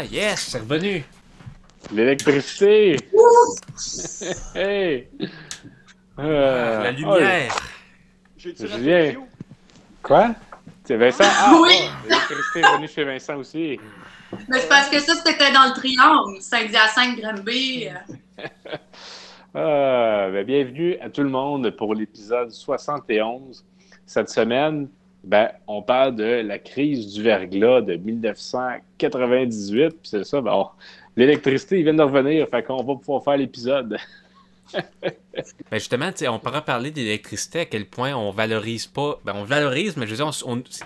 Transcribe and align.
ah 0.00 0.04
yes, 0.04 0.50
c'est 0.50 0.60
revenu. 0.60 1.04
L'électricité! 1.92 2.94
hey! 4.54 5.08
Euh, 6.20 6.82
la 6.84 6.92
lumière! 6.92 7.52
Oh, 7.56 8.48
Julien! 8.60 9.14
Quoi? 10.00 10.36
C'est 10.84 10.96
Vincent? 10.96 11.24
Ah, 11.26 11.58
oui! 11.60 11.74
Oh, 11.82 11.90
l'électricité 12.04 12.60
est 12.60 12.76
venue 12.76 12.86
chez 12.86 13.02
Vincent 13.02 13.36
aussi. 13.38 13.80
Mais 14.48 14.60
c'est 14.60 14.68
parce 14.68 14.88
que 14.88 15.00
ça, 15.00 15.14
c'était 15.16 15.50
dans 15.50 15.66
le 15.66 15.72
triangle. 15.72 16.40
Saint-Hyacinthe, 16.42 17.18
Granby. 17.18 17.88
ah, 19.52 20.28
ben, 20.32 20.44
bienvenue 20.46 20.96
à 21.00 21.10
tout 21.10 21.22
le 21.24 21.30
monde 21.30 21.70
pour 21.70 21.96
l'épisode 21.96 22.52
71. 22.52 23.66
Cette 24.06 24.30
semaine, 24.30 24.88
ben, 25.24 25.50
on 25.66 25.82
parle 25.82 26.14
de 26.16 26.24
la 26.24 26.58
crise 26.58 27.12
du 27.14 27.22
verglas 27.22 27.80
de 27.82 27.96
1998. 27.96 29.88
Puis 29.90 29.98
c'est 30.04 30.24
ça, 30.24 30.40
ben, 30.40 30.70
l'électricité, 31.16 31.82
vient 31.82 31.94
de 31.94 32.02
revenir, 32.02 32.48
fait 32.48 32.62
qu'on 32.62 32.82
va 32.82 32.94
pouvoir 32.94 33.24
faire 33.24 33.36
l'épisode. 33.36 33.98
ben 35.02 35.12
justement, 35.72 36.10
on 36.28 36.38
pourra 36.38 36.62
parler 36.62 36.90
d'électricité, 36.90 37.60
à 37.60 37.64
quel 37.64 37.86
point 37.86 38.14
on 38.14 38.30
valorise 38.30 38.86
pas. 38.86 39.18
Ben 39.24 39.32
on 39.34 39.44
valorise, 39.44 39.96
mais 39.96 40.06
je 40.06 40.14
veux 40.14 40.24
dire, 40.24 40.30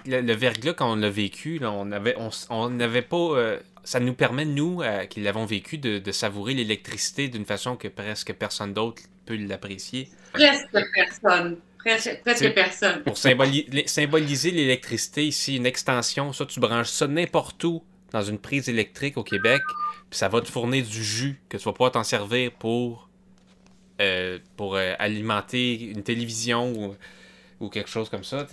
le, 0.06 0.32
verglas, 0.34 0.74
quand 0.74 0.92
on 0.92 0.96
l'a 0.96 1.10
vécu, 1.10 1.58
là, 1.58 1.72
on 1.72 1.90
avait, 1.92 2.16
on 2.50 2.70
n'avait 2.70 3.02
pas. 3.02 3.16
Euh, 3.16 3.58
ça 3.84 4.00
nous 4.00 4.14
permet, 4.14 4.44
nous, 4.44 4.82
euh, 4.82 5.06
qui 5.06 5.20
l'avons 5.20 5.44
vécu, 5.44 5.78
de, 5.78 6.12
savourer 6.12 6.54
l'électricité 6.54 7.28
d'une 7.28 7.44
façon 7.44 7.76
que 7.76 7.88
presque 7.88 8.32
personne 8.34 8.72
d'autre 8.72 9.02
peut 9.26 9.36
l'apprécier. 9.36 10.08
Presque 10.32 10.78
personne. 10.94 11.56
Presque, 11.84 12.54
personne. 12.54 13.02
Pour 13.02 13.16
symboliser 13.18 14.50
l'électricité 14.50 15.26
ici, 15.26 15.56
une 15.56 15.66
extension, 15.66 16.32
ça, 16.32 16.46
tu 16.46 16.60
branches 16.60 16.88
ça 16.88 17.06
n'importe 17.06 17.62
où 17.64 17.82
dans 18.12 18.22
une 18.22 18.38
prise 18.38 18.68
électrique 18.68 19.16
au 19.16 19.24
Québec, 19.24 19.62
puis 20.10 20.18
ça 20.18 20.28
va 20.28 20.40
te 20.40 20.50
fournir 20.50 20.84
du 20.84 21.02
jus 21.02 21.40
que 21.48 21.56
tu 21.56 21.64
vas 21.64 21.72
pouvoir 21.72 21.92
t'en 21.92 22.04
servir 22.04 22.52
pour 22.52 23.08
euh, 24.00 24.38
pour 24.56 24.76
euh, 24.76 24.94
alimenter 24.98 25.80
une 25.80 26.02
télévision 26.02 26.96
ou, 27.60 27.68
quelque 27.68 27.88
chose 27.88 28.08
comme 28.08 28.24
ça. 28.24 28.46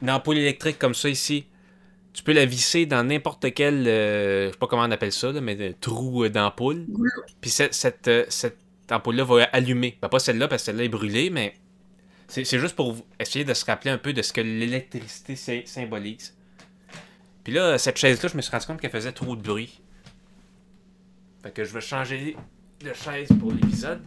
Une 0.00 0.10
ampoule 0.10 0.38
électrique 0.38 0.78
comme 0.78 0.94
ça 0.94 1.10
ici, 1.10 1.44
tu 2.14 2.22
peux 2.22 2.32
la 2.32 2.46
visser 2.46 2.86
dans 2.86 3.04
n'importe 3.04 3.52
quel, 3.52 3.86
euh, 3.86 4.46
je 4.46 4.52
sais 4.52 4.58
pas 4.58 4.66
comment 4.66 4.84
on 4.84 4.90
appelle 4.90 5.12
ça, 5.12 5.30
mais 5.32 5.74
trou 5.74 6.26
d'ampoule. 6.28 6.86
Puis 7.42 7.50
cette, 7.50 7.74
cette, 7.74 8.56
ampoule-là 8.90 9.24
va 9.24 9.44
allumer. 9.52 9.98
Ben, 10.00 10.08
pas 10.08 10.18
celle-là 10.18 10.48
parce 10.48 10.62
que 10.62 10.66
celle-là 10.66 10.84
est 10.84 10.88
brûlée, 10.88 11.28
mais 11.28 11.54
c'est 12.28 12.58
juste 12.58 12.74
pour 12.74 12.96
essayer 13.20 13.44
de 13.44 13.54
se 13.54 13.64
rappeler 13.64 13.90
un 13.90 13.98
peu 13.98 14.12
de 14.12 14.22
ce 14.22 14.32
que 14.32 14.40
l'électricité 14.40 15.64
symbolise. 15.66 16.34
Puis 17.44 17.52
là, 17.52 17.78
cette 17.78 17.96
chaise-là, 17.96 18.28
je 18.28 18.36
me 18.36 18.42
suis 18.42 18.50
rendu 18.50 18.66
compte 18.66 18.80
qu'elle 18.80 18.90
faisait 18.90 19.12
trop 19.12 19.36
de 19.36 19.42
bruit. 19.42 19.80
Fait 21.42 21.52
que 21.52 21.62
je 21.62 21.72
vais 21.72 21.80
changer 21.80 22.36
de 22.80 22.92
chaise 22.92 23.28
pour 23.38 23.52
l'épisode. 23.52 24.02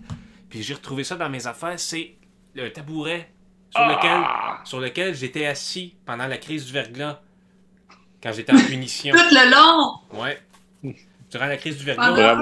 Puis 0.49 0.61
j'ai 0.61 0.73
retrouvé 0.73 1.05
ça 1.05 1.15
dans 1.15 1.29
mes 1.29 1.47
affaires. 1.47 1.79
C'est 1.79 2.15
le 2.53 2.71
tabouret 2.73 3.29
sur 3.69 3.79
ah! 3.81 3.95
lequel, 3.95 4.67
sur 4.67 4.79
lequel 4.79 5.15
j'étais 5.15 5.45
assis 5.45 5.95
pendant 6.05 6.27
la 6.27 6.37
crise 6.37 6.65
du 6.65 6.73
verglas. 6.73 7.21
Quand 8.21 8.33
j'étais 8.33 8.51
en 8.51 8.59
punition. 8.67 9.15
Tout 9.15 9.23
le 9.31 9.51
long! 9.51 10.21
Ouais. 10.21 10.41
Durant 11.31 11.45
la 11.45 11.57
crise 11.57 11.77
du 11.77 11.85
verglas. 11.85 12.35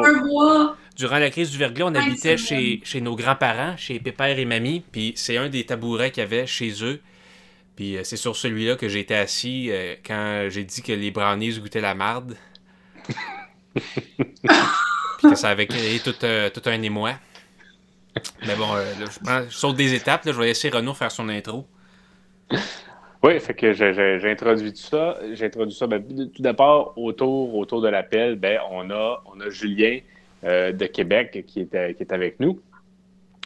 Durant 0.97 1.19
la 1.19 1.29
crise 1.29 1.51
du 1.51 1.57
verglas, 1.57 1.85
on 1.85 1.95
habitait 1.95 2.37
chez, 2.37 2.81
chez 2.83 3.01
nos 3.01 3.15
grands-parents, 3.15 3.77
chez 3.77 3.99
Pépère 3.99 4.39
et 4.39 4.45
Mamie. 4.45 4.83
Puis 4.91 5.13
c'est 5.15 5.37
un 5.37 5.49
des 5.49 5.65
tabourets 5.65 6.11
qu'il 6.11 6.21
y 6.21 6.25
avait 6.25 6.47
chez 6.47 6.83
eux. 6.83 6.99
Puis 7.75 7.97
euh, 7.97 8.03
c'est 8.03 8.17
sur 8.17 8.35
celui-là 8.35 8.75
que 8.75 8.87
j'étais 8.87 9.15
assis 9.15 9.69
euh, 9.69 9.95
quand 10.05 10.47
j'ai 10.49 10.63
dit 10.63 10.81
que 10.81 10.93
les 10.93 11.11
brownies 11.11 11.59
goûtaient 11.59 11.81
la 11.81 11.93
marde. 11.93 12.35
Puis 13.75 15.29
que 15.29 15.35
ça 15.35 15.49
avait 15.49 15.67
créé 15.67 15.99
tout, 15.99 16.15
euh, 16.23 16.49
tout 16.49 16.61
un 16.65 16.81
émoi. 16.81 17.13
Mais 18.45 18.55
bon, 18.55 18.73
euh, 18.75 19.45
je, 19.49 19.55
saute 19.55 19.75
des 19.75 19.93
étapes. 19.93 20.21
je 20.25 20.31
vais 20.31 20.45
laisser 20.45 20.69
Renaud 20.69 20.93
faire 20.93 21.11
son 21.11 21.29
intro. 21.29 21.67
Oui, 23.23 23.39
fait 23.39 23.53
que 23.53 23.73
j'ai 23.73 24.29
introduit 24.31 24.71
tout 24.73 24.81
ça. 24.81 25.17
J'ai 25.33 25.45
introduit 25.45 25.75
ça. 25.75 25.87
Ben, 25.87 26.03
tout 26.03 26.41
d'abord, 26.41 26.93
autour, 26.97 27.55
autour 27.55 27.81
de 27.81 27.89
l'appel, 27.89 28.35
ben, 28.35 28.59
on, 28.71 28.89
a, 28.89 29.23
on 29.25 29.39
a 29.41 29.49
Julien 29.49 29.97
euh, 29.97 30.16
de 30.43 30.85
Québec 30.85 31.43
qui 31.47 31.61
est, 31.61 31.95
qui 31.95 32.03
est 32.03 32.13
avec 32.13 32.39
nous. 32.39 32.59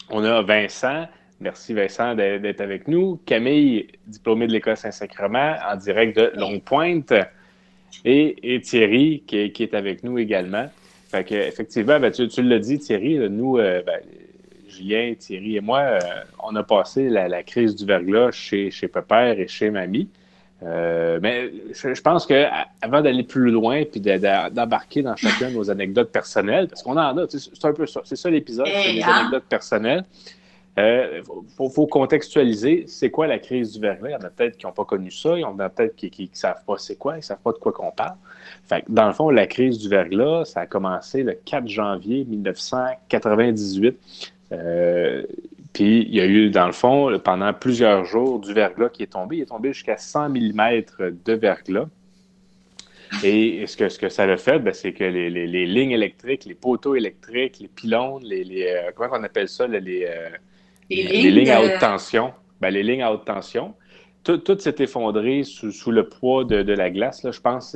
On 0.09 0.23
a 0.23 0.41
Vincent. 0.41 1.07
Merci 1.39 1.73
Vincent 1.73 2.15
d'être 2.15 2.61
avec 2.61 2.87
nous. 2.87 3.19
Camille, 3.25 3.87
diplômée 4.05 4.45
de 4.45 4.51
l'École 4.51 4.77
Saint-Sacrement, 4.77 5.55
en 5.67 5.75
direct 5.75 6.15
de 6.15 6.31
Longue-Pointe. 6.35 7.13
Et, 8.05 8.61
Thierry, 8.63 9.23
qui, 9.25 9.37
est 9.37 9.73
avec 9.73 10.03
nous 10.03 10.19
également. 10.19 10.69
Fait 11.09 11.23
que, 11.23 11.35
effectivement, 11.35 11.99
ben, 11.99 12.11
tu, 12.11 12.27
tu 12.27 12.41
l'as 12.41 12.59
dit, 12.59 12.79
Thierry, 12.79 13.17
nous, 13.29 13.57
euh, 13.57 13.81
ben, 13.85 13.99
Julien, 14.67 15.13
Thierry 15.17 15.57
et 15.57 15.61
moi, 15.61 15.79
euh, 15.79 15.99
on 16.43 16.55
a 16.55 16.63
passé 16.63 17.09
la, 17.09 17.43
crise 17.43 17.75
du 17.75 17.85
verglas 17.85 18.31
chez, 18.31 18.71
chez 18.71 18.87
Pépère 18.87 19.39
et 19.39 19.47
chez 19.47 19.69
Mamie. 19.71 20.09
Euh, 20.63 21.19
mais 21.21 21.51
je, 21.73 22.01
pense 22.01 22.27
qu'avant 22.27 23.01
d'aller 23.01 23.23
plus 23.23 23.49
loin 23.49 23.83
puis 23.83 23.99
d'embarquer 23.99 25.01
dans 25.01 25.15
chacune 25.15 25.49
de 25.49 25.53
nos 25.53 25.71
anecdotes 25.71 26.11
personnelles, 26.11 26.67
parce 26.67 26.83
qu'on 26.83 26.97
en 26.97 27.17
a, 27.17 27.25
c'est 27.27 27.65
un 27.65 27.73
peu 27.73 27.87
ça, 27.87 28.01
c'est 28.03 28.15
ça 28.15 28.29
l'épisode, 28.29 28.67
c'est 28.67 28.93
les 28.93 29.01
hein? 29.01 29.11
anecdotes 29.11 29.45
personnelles. 29.45 30.05
Il 30.77 30.83
euh, 30.83 31.21
faut, 31.57 31.85
contextualiser 31.85 32.85
c'est 32.87 33.09
quoi 33.09 33.27
la 33.27 33.39
crise 33.39 33.73
du 33.73 33.81
verglas? 33.81 34.09
Il 34.09 34.13
y 34.13 34.15
en 34.15 34.21
a 34.21 34.29
peut-être 34.29 34.55
qui 34.55 34.65
n'ont 34.65 34.71
pas 34.71 34.85
connu 34.85 35.11
ça, 35.11 35.35
il 35.35 35.41
y 35.41 35.43
en 35.43 35.59
a 35.59 35.67
peut-être 35.67 35.95
qui 35.95 36.29
ne 36.31 36.37
savent 36.37 36.63
pas 36.65 36.75
c'est 36.77 36.95
quoi, 36.95 37.15
ils 37.15 37.17
ne 37.17 37.23
savent 37.23 37.41
pas 37.43 37.51
de 37.51 37.57
quoi 37.57 37.73
qu'on 37.73 37.91
parle. 37.91 38.15
Fait 38.67 38.85
dans 38.87 39.07
le 39.07 39.13
fond, 39.13 39.29
la 39.31 39.47
crise 39.47 39.79
du 39.79 39.89
verglas, 39.89 40.45
ça 40.45 40.61
a 40.61 40.65
commencé 40.67 41.23
le 41.23 41.33
4 41.33 41.67
janvier 41.67 42.23
1998 42.23 43.97
euh, 44.53 45.23
puis 45.73 46.05
il 46.07 46.13
y 46.13 46.19
a 46.19 46.25
eu, 46.25 46.49
dans 46.49 46.65
le 46.65 46.73
fond, 46.73 47.17
pendant 47.23 47.53
plusieurs 47.53 48.05
jours, 48.05 48.39
du 48.39 48.53
verglas 48.53 48.89
qui 48.89 49.03
est 49.03 49.13
tombé. 49.13 49.37
Il 49.37 49.41
est 49.43 49.45
tombé 49.45 49.73
jusqu'à 49.73 49.97
100 49.97 50.29
mm 50.29 50.81
de 51.25 51.33
verglas. 51.33 51.87
Et 53.23 53.65
ce 53.67 53.75
que, 53.75 53.89
ce 53.89 53.99
que 53.99 54.09
ça 54.09 54.23
a 54.23 54.37
fait, 54.37 54.59
ben, 54.59 54.73
c'est 54.73 54.93
que 54.93 55.03
les, 55.03 55.29
lignes 55.65 55.91
électriques, 55.91 56.45
les 56.45 56.55
poteaux 56.55 56.95
électriques, 56.95 57.59
les 57.59 57.67
pylônes, 57.67 58.23
les, 58.23 58.65
euh, 58.67 58.91
comment 58.95 59.15
on 59.17 59.23
appelle 59.23 59.49
ça, 59.49 59.67
les, 59.67 60.05
euh, 60.05 60.29
lignes, 60.89 61.49
à 61.49 61.61
haute 61.61 61.79
tension, 61.79 62.33
ben, 62.61 62.69
les 62.69 62.83
lignes 62.83 63.03
à 63.03 63.11
haute 63.11 63.25
tension, 63.25 63.73
tout, 64.23 64.41
s'est 64.59 64.75
effondré 64.79 65.43
sous, 65.43 65.91
le 65.91 66.07
poids 66.07 66.45
de, 66.45 66.73
la 66.73 66.89
glace. 66.89 67.23
Là, 67.23 67.31
je 67.31 67.41
pense, 67.41 67.75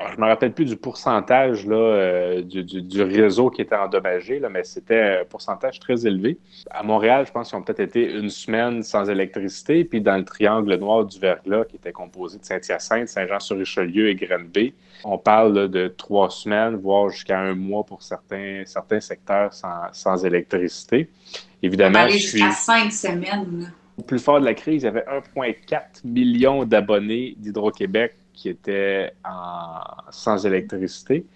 je 0.00 0.16
ne 0.16 0.20
me 0.20 0.26
rappelle 0.26 0.52
plus 0.52 0.64
du 0.64 0.76
pourcentage 0.76 1.66
là, 1.66 1.76
euh, 1.76 2.42
du, 2.42 3.02
réseau 3.02 3.50
qui 3.50 3.62
était 3.62 3.74
endommagé, 3.74 4.38
là, 4.38 4.48
mais 4.48 4.62
c'était 4.62 5.20
un 5.20 5.24
pourcentage 5.24 5.80
très 5.80 6.06
élevé. 6.06 6.38
À 6.70 6.84
Montréal, 6.84 7.24
je 7.26 7.32
pense 7.32 7.48
qu'ils 7.48 7.58
ont 7.58 7.62
peut-être 7.62 7.80
été 7.80 8.12
une 8.12 8.30
semaine 8.30 8.82
sans 8.84 9.10
électricité, 9.10 9.84
puis 9.84 10.00
dans 10.00 10.16
le 10.16 10.24
triangle 10.24 10.72
noir 10.76 11.04
du 11.04 11.18
verglas, 11.18 11.64
qui 11.64 11.76
était 11.76 11.90
composé 11.90 12.38
de 12.38 12.44
Saint-Hyacinthe, 12.44 13.08
Saint-Jean-sur-Richelieu 13.08 14.08
et 14.08 14.14
Grenby, 14.14 14.72
on 15.04 15.18
parle 15.18 15.68
de 15.68 15.88
trois 15.88 16.30
semaines, 16.30 16.76
voire 16.76 17.08
jusqu'à 17.08 17.40
un 17.40 17.54
mois 17.54 17.84
pour 17.84 18.02
certains, 18.02 18.62
certains 18.66 19.00
secteurs 19.00 19.52
sans, 19.52 19.92
sans 19.92 20.24
électricité. 20.24 21.08
Évidemment, 21.60 22.04
on 22.04 22.08
jusqu'à 22.08 22.52
cinq 22.52 22.92
semaines. 22.92 23.72
Au 23.98 24.02
plus 24.02 24.20
fort 24.20 24.38
de 24.38 24.44
la 24.44 24.54
crise, 24.54 24.82
il 24.82 24.86
y 24.86 24.88
avait 24.88 25.04
1,4 25.34 26.04
million 26.04 26.64
d'abonnés 26.64 27.34
d'Hydro-Québec 27.36 28.14
qui 28.38 28.48
étaient 28.48 29.12
sans 30.10 30.46
électricité. 30.46 31.26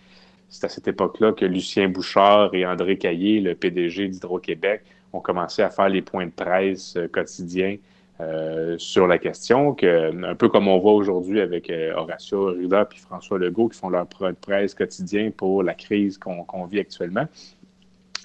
C'est 0.49 0.67
à 0.67 0.69
cette 0.69 0.87
époque-là 0.87 1.33
que 1.33 1.45
Lucien 1.45 1.89
Bouchard 1.89 2.55
et 2.55 2.65
André 2.65 2.97
Caillé, 2.97 3.41
le 3.41 3.57
PDG 3.57 4.07
d'Hydro-Québec, 4.07 4.83
ont 5.13 5.21
commencé 5.21 5.63
à 5.63 5.71
faire 5.71 5.89
les 5.89 6.01
points 6.01 6.27
de 6.27 6.31
presse 6.31 6.97
euh, 6.97 7.09
quotidiens 7.09 7.77
euh, 8.21 8.77
sur 8.79 9.07
la 9.07 9.19
question, 9.19 9.75
que, 9.75 10.25
un 10.25 10.35
peu 10.37 10.49
comme 10.49 10.69
on 10.69 10.79
voit 10.79 10.93
aujourd'hui 10.93 11.41
avec 11.41 11.69
euh, 11.71 11.93
Horacio 11.95 12.51
Arruda 12.51 12.89
et 12.95 12.99
François 12.99 13.39
Legault 13.39 13.69
qui 13.69 13.79
font 13.79 13.89
leur 13.89 14.07
point 14.07 14.31
de 14.31 14.37
presse 14.37 14.75
quotidien 14.75 15.31
pour 15.37 15.63
la 15.63 15.75
crise 15.75 16.19
qu'on 16.19 16.65
vit 16.67 16.79
actuellement. 16.81 17.27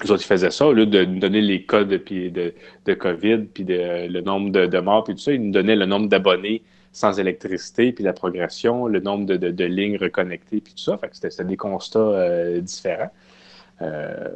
Les 0.03 0.11
autres, 0.11 0.21
ils 0.21 0.27
faisaient 0.27 0.51
ça, 0.51 0.67
au 0.67 0.73
lieu 0.73 0.85
de 0.85 1.03
nous 1.03 1.19
donner 1.19 1.41
les 1.41 1.63
codes 1.63 1.89
de, 1.89 2.53
de, 2.85 2.93
COVID, 2.93 3.45
puis 3.51 3.65
le 3.67 4.21
nombre 4.21 4.51
de, 4.51 4.67
de 4.67 4.79
morts, 4.79 5.03
puis 5.03 5.15
tout 5.15 5.21
ça, 5.21 5.33
ils 5.33 5.41
nous 5.41 5.51
donnaient 5.51 5.75
le 5.75 5.87
nombre 5.87 6.07
d'abonnés 6.07 6.61
sans 6.97 7.19
électricité, 7.19 7.91
puis 7.91 8.03
la 8.03 8.11
progression, 8.11 8.87
le 8.87 8.99
nombre 8.99 9.25
de, 9.27 9.63
lignes 9.65 9.97
reconnectées, 9.97 10.61
puis 10.61 10.73
tout 10.73 10.81
ça. 10.81 10.97
Fait 10.97 11.09
que 11.09 11.15
c'était 11.15 11.43
des 11.43 11.55
constats 11.55 11.99
euh, 11.99 12.59
différents. 12.59 13.11
Euh, 13.83 14.29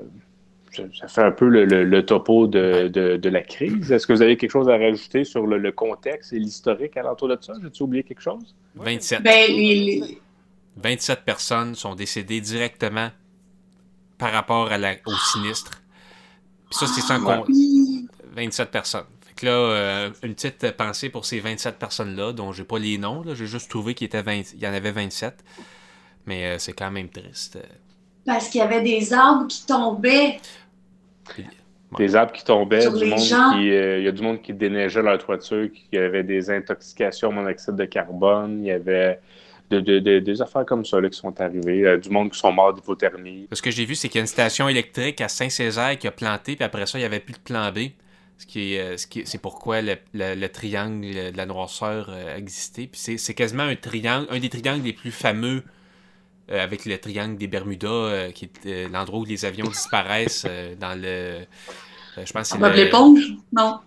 ça 0.94 1.08
fait 1.08 1.24
un 1.24 1.32
peu 1.32 1.48
le, 1.48 2.06
topo 2.06 2.46
de, 2.46 3.30
la 3.30 3.42
crise. 3.42 3.92
Est-ce 3.92 4.06
que 4.06 4.14
vous 4.14 4.22
avez 4.22 4.38
quelque 4.38 4.52
chose 4.52 4.70
à 4.70 4.78
rajouter 4.78 5.24
sur 5.24 5.48
le, 5.48 5.72
contexte 5.72 6.34
et 6.34 6.40
l'historique 6.40 6.96
alentour 6.98 7.30
de 7.30 7.38
ça? 7.42 7.54
J'ai-tu 7.64 7.82
oublié 7.82 8.04
quelque 8.04 8.22
chose? 8.22 8.56
27. 8.76 9.22
27 9.24 11.18
ben, 11.18 11.26
personnes 11.26 11.74
sont 11.74 11.96
décédées 11.96 12.42
directement 12.42 13.10
par 14.20 14.32
rapport 14.34 14.72
à 14.72 14.78
la, 14.78 14.94
au 15.08 15.16
sinistre. 15.34 15.82
Puis 16.70 16.78
ça, 16.78 16.86
c'est 16.86 17.02
sans 17.02 17.24
compte. 17.24 17.48
27 18.36 18.70
personnes. 18.70 19.11
Que 19.42 19.46
là, 19.48 19.52
euh, 19.52 20.10
une 20.24 20.34
petite 20.36 20.72
pensée 20.78 21.10
pour 21.10 21.26
ces 21.26 21.40
27 21.40 21.78
personnes-là, 21.78 22.32
dont 22.34 22.52
j'ai 22.52 22.64
pas 22.64 22.80
les 22.80 22.98
noms. 22.98 23.24
J'ai 23.34 23.46
juste 23.48 23.70
trouvé 23.70 23.94
qu'il 23.94 24.06
était 24.06 24.22
20 24.22 24.54
il 24.54 24.60
y 24.60 24.68
en 24.68 24.74
avait 24.74 24.92
27. 24.92 25.44
Mais 26.26 26.46
euh, 26.46 26.58
c'est 26.60 26.74
quand 26.74 26.92
même 26.92 27.10
triste. 27.10 27.58
Parce 28.26 28.50
qu'il 28.50 28.60
y 28.60 28.64
avait 28.64 28.82
des 28.82 29.14
arbres 29.14 29.48
qui 29.48 29.66
tombaient. 29.66 30.40
puis- 31.30 31.46
Des 31.98 32.16
arbres 32.16 32.32
qui 32.32 32.44
tombaient, 32.46 32.82
Sur 32.82 32.94
du 32.98 33.06
monde 33.06 33.20
gens. 33.20 33.52
qui, 33.52 33.70
euh, 33.72 33.98
il 34.00 34.06
y 34.06 34.08
a 34.08 34.12
du 34.14 34.22
monde 34.22 34.42
qui 34.42 34.54
déneigeait 34.54 35.02
leur 35.02 35.18
toiture, 35.18 35.68
qui 35.74 35.98
avait 35.98 36.24
des 36.24 36.50
intoxications 36.50 37.30
au 37.30 37.32
monoxyde 37.34 37.76
de 37.76 37.84
carbone, 37.86 38.60
il 38.62 38.68
y 38.68 38.72
avait 38.72 39.20
de- 39.70 39.80
de- 39.82 40.00
de- 40.00 40.20
des 40.20 40.42
affaires 40.42 40.66
comme 40.66 40.86
ça 40.86 41.02
là, 41.02 41.10
qui 41.10 41.18
sont 41.18 41.40
arrivées, 41.42 41.86
euh, 41.86 41.98
du 41.98 42.10
monde 42.10 42.32
qui 42.32 42.40
sont 42.40 42.52
morts 42.52 42.74
d'hypothermie. 42.74 43.48
Ce 43.52 43.62
que 43.62 43.72
j'ai 43.72 43.84
vu, 43.86 43.96
c'est 43.96 44.08
qu'il 44.08 44.20
y 44.20 44.22
a 44.22 44.24
une 44.24 44.28
station 44.28 44.70
électrique 44.70 45.20
à 45.22 45.28
Saint-Césaire 45.28 45.98
qui 45.98 46.08
a 46.08 46.12
planté, 46.12 46.56
puis 46.56 46.64
après 46.64 46.86
ça, 46.86 46.98
il 46.98 47.02
n'y 47.02 47.06
avait 47.06 47.20
plus 47.20 47.34
de 47.34 47.40
plan 47.40 47.70
B. 47.72 47.90
Ce 48.42 48.48
qui 48.48 48.74
est, 48.74 48.80
euh, 48.80 48.98
ce 48.98 49.06
qui 49.06 49.20
est- 49.20 49.26
c'est 49.28 49.38
pourquoi 49.38 49.84
le, 49.84 49.98
le- 50.16 50.34
le 50.34 50.50
triangle 50.50 51.02
de 51.32 51.38
la 51.38 51.46
noirceur 51.46 52.08
euh, 52.10 52.34
a 52.34 52.38
existé. 52.40 52.88
Puis 52.88 53.00
c'est, 53.00 53.18
c'est 53.20 53.36
quasiment 53.36 53.62
un 53.64 53.76
triangle, 53.76 54.26
un 54.32 54.40
des 54.40 54.50
triangles 54.50 54.84
les 54.84 54.94
plus 54.94 55.12
fameux 55.12 55.64
euh, 56.50 56.64
avec 56.64 56.86
le 56.86 56.98
triangle 56.98 57.38
des 57.38 57.46
Bermudas, 57.46 57.88
euh, 57.88 58.32
qui 58.32 58.46
est 58.46 58.66
euh, 58.66 58.90
l'endroit 58.90 59.20
où 59.20 59.26
les 59.26 59.46
avions 59.46 59.68
disparaissent 59.68 60.46
euh, 60.50 60.74
dans 60.76 60.96
le. 61.00 61.06
euh, 61.08 61.46
je 62.26 62.34
pense 62.34 62.48
c'est 62.50 62.58
Bob 62.58 62.74
l'éponge? 62.74 63.22
Non. 63.56 63.80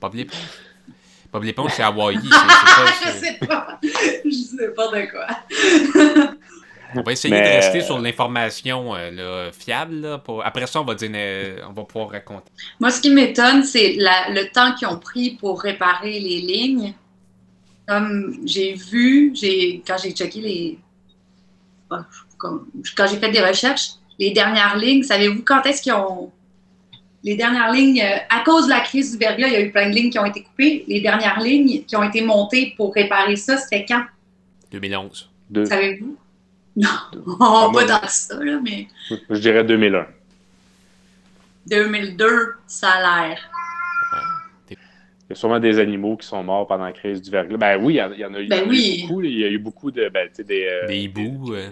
Bob 0.00 0.14
l'éponge? 0.14 0.40
Bob 1.30 1.42
l'éponge, 1.44 1.72
c'est 1.76 1.82
Hawaï. 1.82 2.16
je 2.24 3.10
sais 3.10 3.38
pas. 3.46 3.78
Je 3.82 4.30
sais 4.30 4.68
pas 4.70 4.88
de 4.88 5.10
quoi. 5.10 5.26
On 6.98 7.02
va 7.02 7.12
essayer 7.12 7.34
Mais- 7.34 7.42
de 7.50 7.56
rester 7.56 7.80
sur 7.80 7.98
l'information 7.98 8.94
euh, 8.94 9.10
là, 9.10 9.52
fiable. 9.52 9.94
là, 10.00 10.18
pour... 10.18 10.44
Après 10.44 10.66
ça, 10.66 10.80
on 10.80 10.84
va, 10.84 10.94
dire, 10.94 11.10
euh, 11.14 11.58
on 11.68 11.72
va 11.72 11.84
pouvoir 11.84 12.10
raconter. 12.10 12.50
Moi, 12.80 12.90
ce 12.90 13.00
qui 13.00 13.10
m'étonne, 13.10 13.64
c'est 13.64 13.94
la- 13.98 14.30
le 14.30 14.50
temps 14.50 14.74
qu'ils 14.74 14.88
ont 14.88 14.98
pris 14.98 15.30
pour 15.40 15.60
réparer 15.60 16.18
les 16.20 16.40
lignes. 16.40 16.94
Comme 17.86 18.38
j'ai 18.44 18.74
vu, 18.74 19.30
j'ai 19.34 19.82
quand 19.86 19.96
j'ai 20.02 20.10
checké 20.10 20.40
les. 20.40 20.78
ah, 21.90 22.04
comme- 22.38 22.66
quand 22.96 23.06
j'ai 23.06 23.18
fait 23.18 23.30
des 23.30 23.40
recherches, 23.40 23.90
les 24.18 24.32
dernières 24.32 24.76
lignes, 24.76 25.02
savez-vous 25.04 25.42
quand 25.44 25.64
est-ce 25.66 25.82
qu'ils 25.82 25.92
ont. 25.92 26.32
Les 27.22 27.34
dernières 27.36 27.72
lignes, 27.72 28.00
euh, 28.02 28.16
à 28.28 28.40
cause 28.44 28.64
de 28.66 28.70
la 28.70 28.80
crise 28.80 29.12
du 29.12 29.18
verglas, 29.18 29.48
il 29.48 29.52
y 29.52 29.56
a 29.56 29.60
eu 29.60 29.70
plein 29.72 29.88
de 29.90 29.94
lignes 29.94 30.10
qui 30.10 30.18
ont 30.18 30.24
été 30.24 30.42
coupées. 30.42 30.84
Les 30.88 31.00
dernières 31.00 31.40
lignes 31.40 31.82
qui 31.84 31.96
ont 31.96 32.02
été 32.02 32.22
montées 32.22 32.74
pour 32.76 32.94
réparer 32.94 33.36
ça, 33.36 33.56
c'était 33.56 33.84
quand? 33.84 34.04
2011. 34.70 35.30
Deux- 35.50 35.64
Savez-vous? 35.66 36.16
Non, 36.76 36.88
Ah, 36.90 37.12
pas 37.66 37.68
moi, 37.70 37.84
dans 37.84 38.06
ça, 38.08 38.42
là, 38.44 38.60
mais 38.62 38.86
je 39.30 39.38
dirais 39.38 39.64
2001. 39.64 40.06
2002, 41.66 42.54
ça 42.66 42.90
a 42.90 43.28
l'air. 43.28 43.38
Il 44.70 45.30
y 45.30 45.32
a 45.32 45.34
sûrement 45.34 45.58
des 45.58 45.78
animaux 45.80 46.16
qui 46.16 46.26
sont 46.26 46.42
morts 46.44 46.66
pendant 46.68 46.84
la 46.84 46.92
crise 46.92 47.20
du 47.20 47.30
verglas. 47.30 47.56
Ben 47.56 47.82
oui, 47.82 47.94
il 47.94 47.96
y 47.96 48.02
en, 48.02 48.12
il 48.12 48.20
y 48.20 48.24
en 48.24 48.34
a, 48.34 48.38
eu- 48.40 48.44
il 48.44 48.50
y 48.50 48.54
en 48.54 48.62
Ben 48.62 48.68
oui. 48.68 49.02
beaucoup. 49.08 49.22
Il 49.22 49.38
y 49.38 49.44
a 49.44 49.48
eu 49.48 49.58
beaucoup 49.58 49.90
de. 49.90 50.08
Ben, 50.08 50.28
tu 50.28 50.36
sais, 50.36 50.44
des, 50.44 50.66
euh, 50.70 50.86
Des 50.86 50.98
hiboux. 50.98 51.52
euh, 51.54 51.70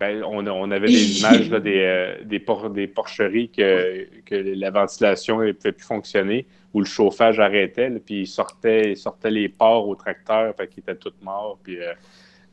Ben, 0.00 0.22
on, 0.24 0.46
on 0.46 0.70
avait 0.70 0.86
des 0.88 1.18
images 1.18 1.50
là, 1.50 1.60
des, 1.60 1.80
euh, 1.80 2.24
des, 2.24 2.38
por- 2.38 2.70
des 2.70 2.86
porcheries 2.86 3.50
que, 3.50 4.06
que 4.24 4.34
la 4.34 4.70
ventilation 4.70 5.40
ne 5.40 5.52
pouvait 5.52 5.72
plus 5.72 5.84
fonctionner, 5.86 6.46
où 6.72 6.80
le 6.80 6.86
chauffage 6.86 7.38
arrêtait, 7.40 7.90
là, 7.90 7.98
puis 8.04 8.20
il 8.20 8.26
sortait, 8.26 8.92
il 8.92 8.96
sortait 8.96 9.30
les 9.30 9.48
porcs 9.50 9.86
au 9.86 9.94
tracteur, 9.94 10.54
fait 10.56 10.68
qu'ils 10.68 10.82
étaient 10.82 10.94
tous 10.96 11.12
morts, 11.20 11.58
puis 11.62 11.78
euh, 11.82 11.92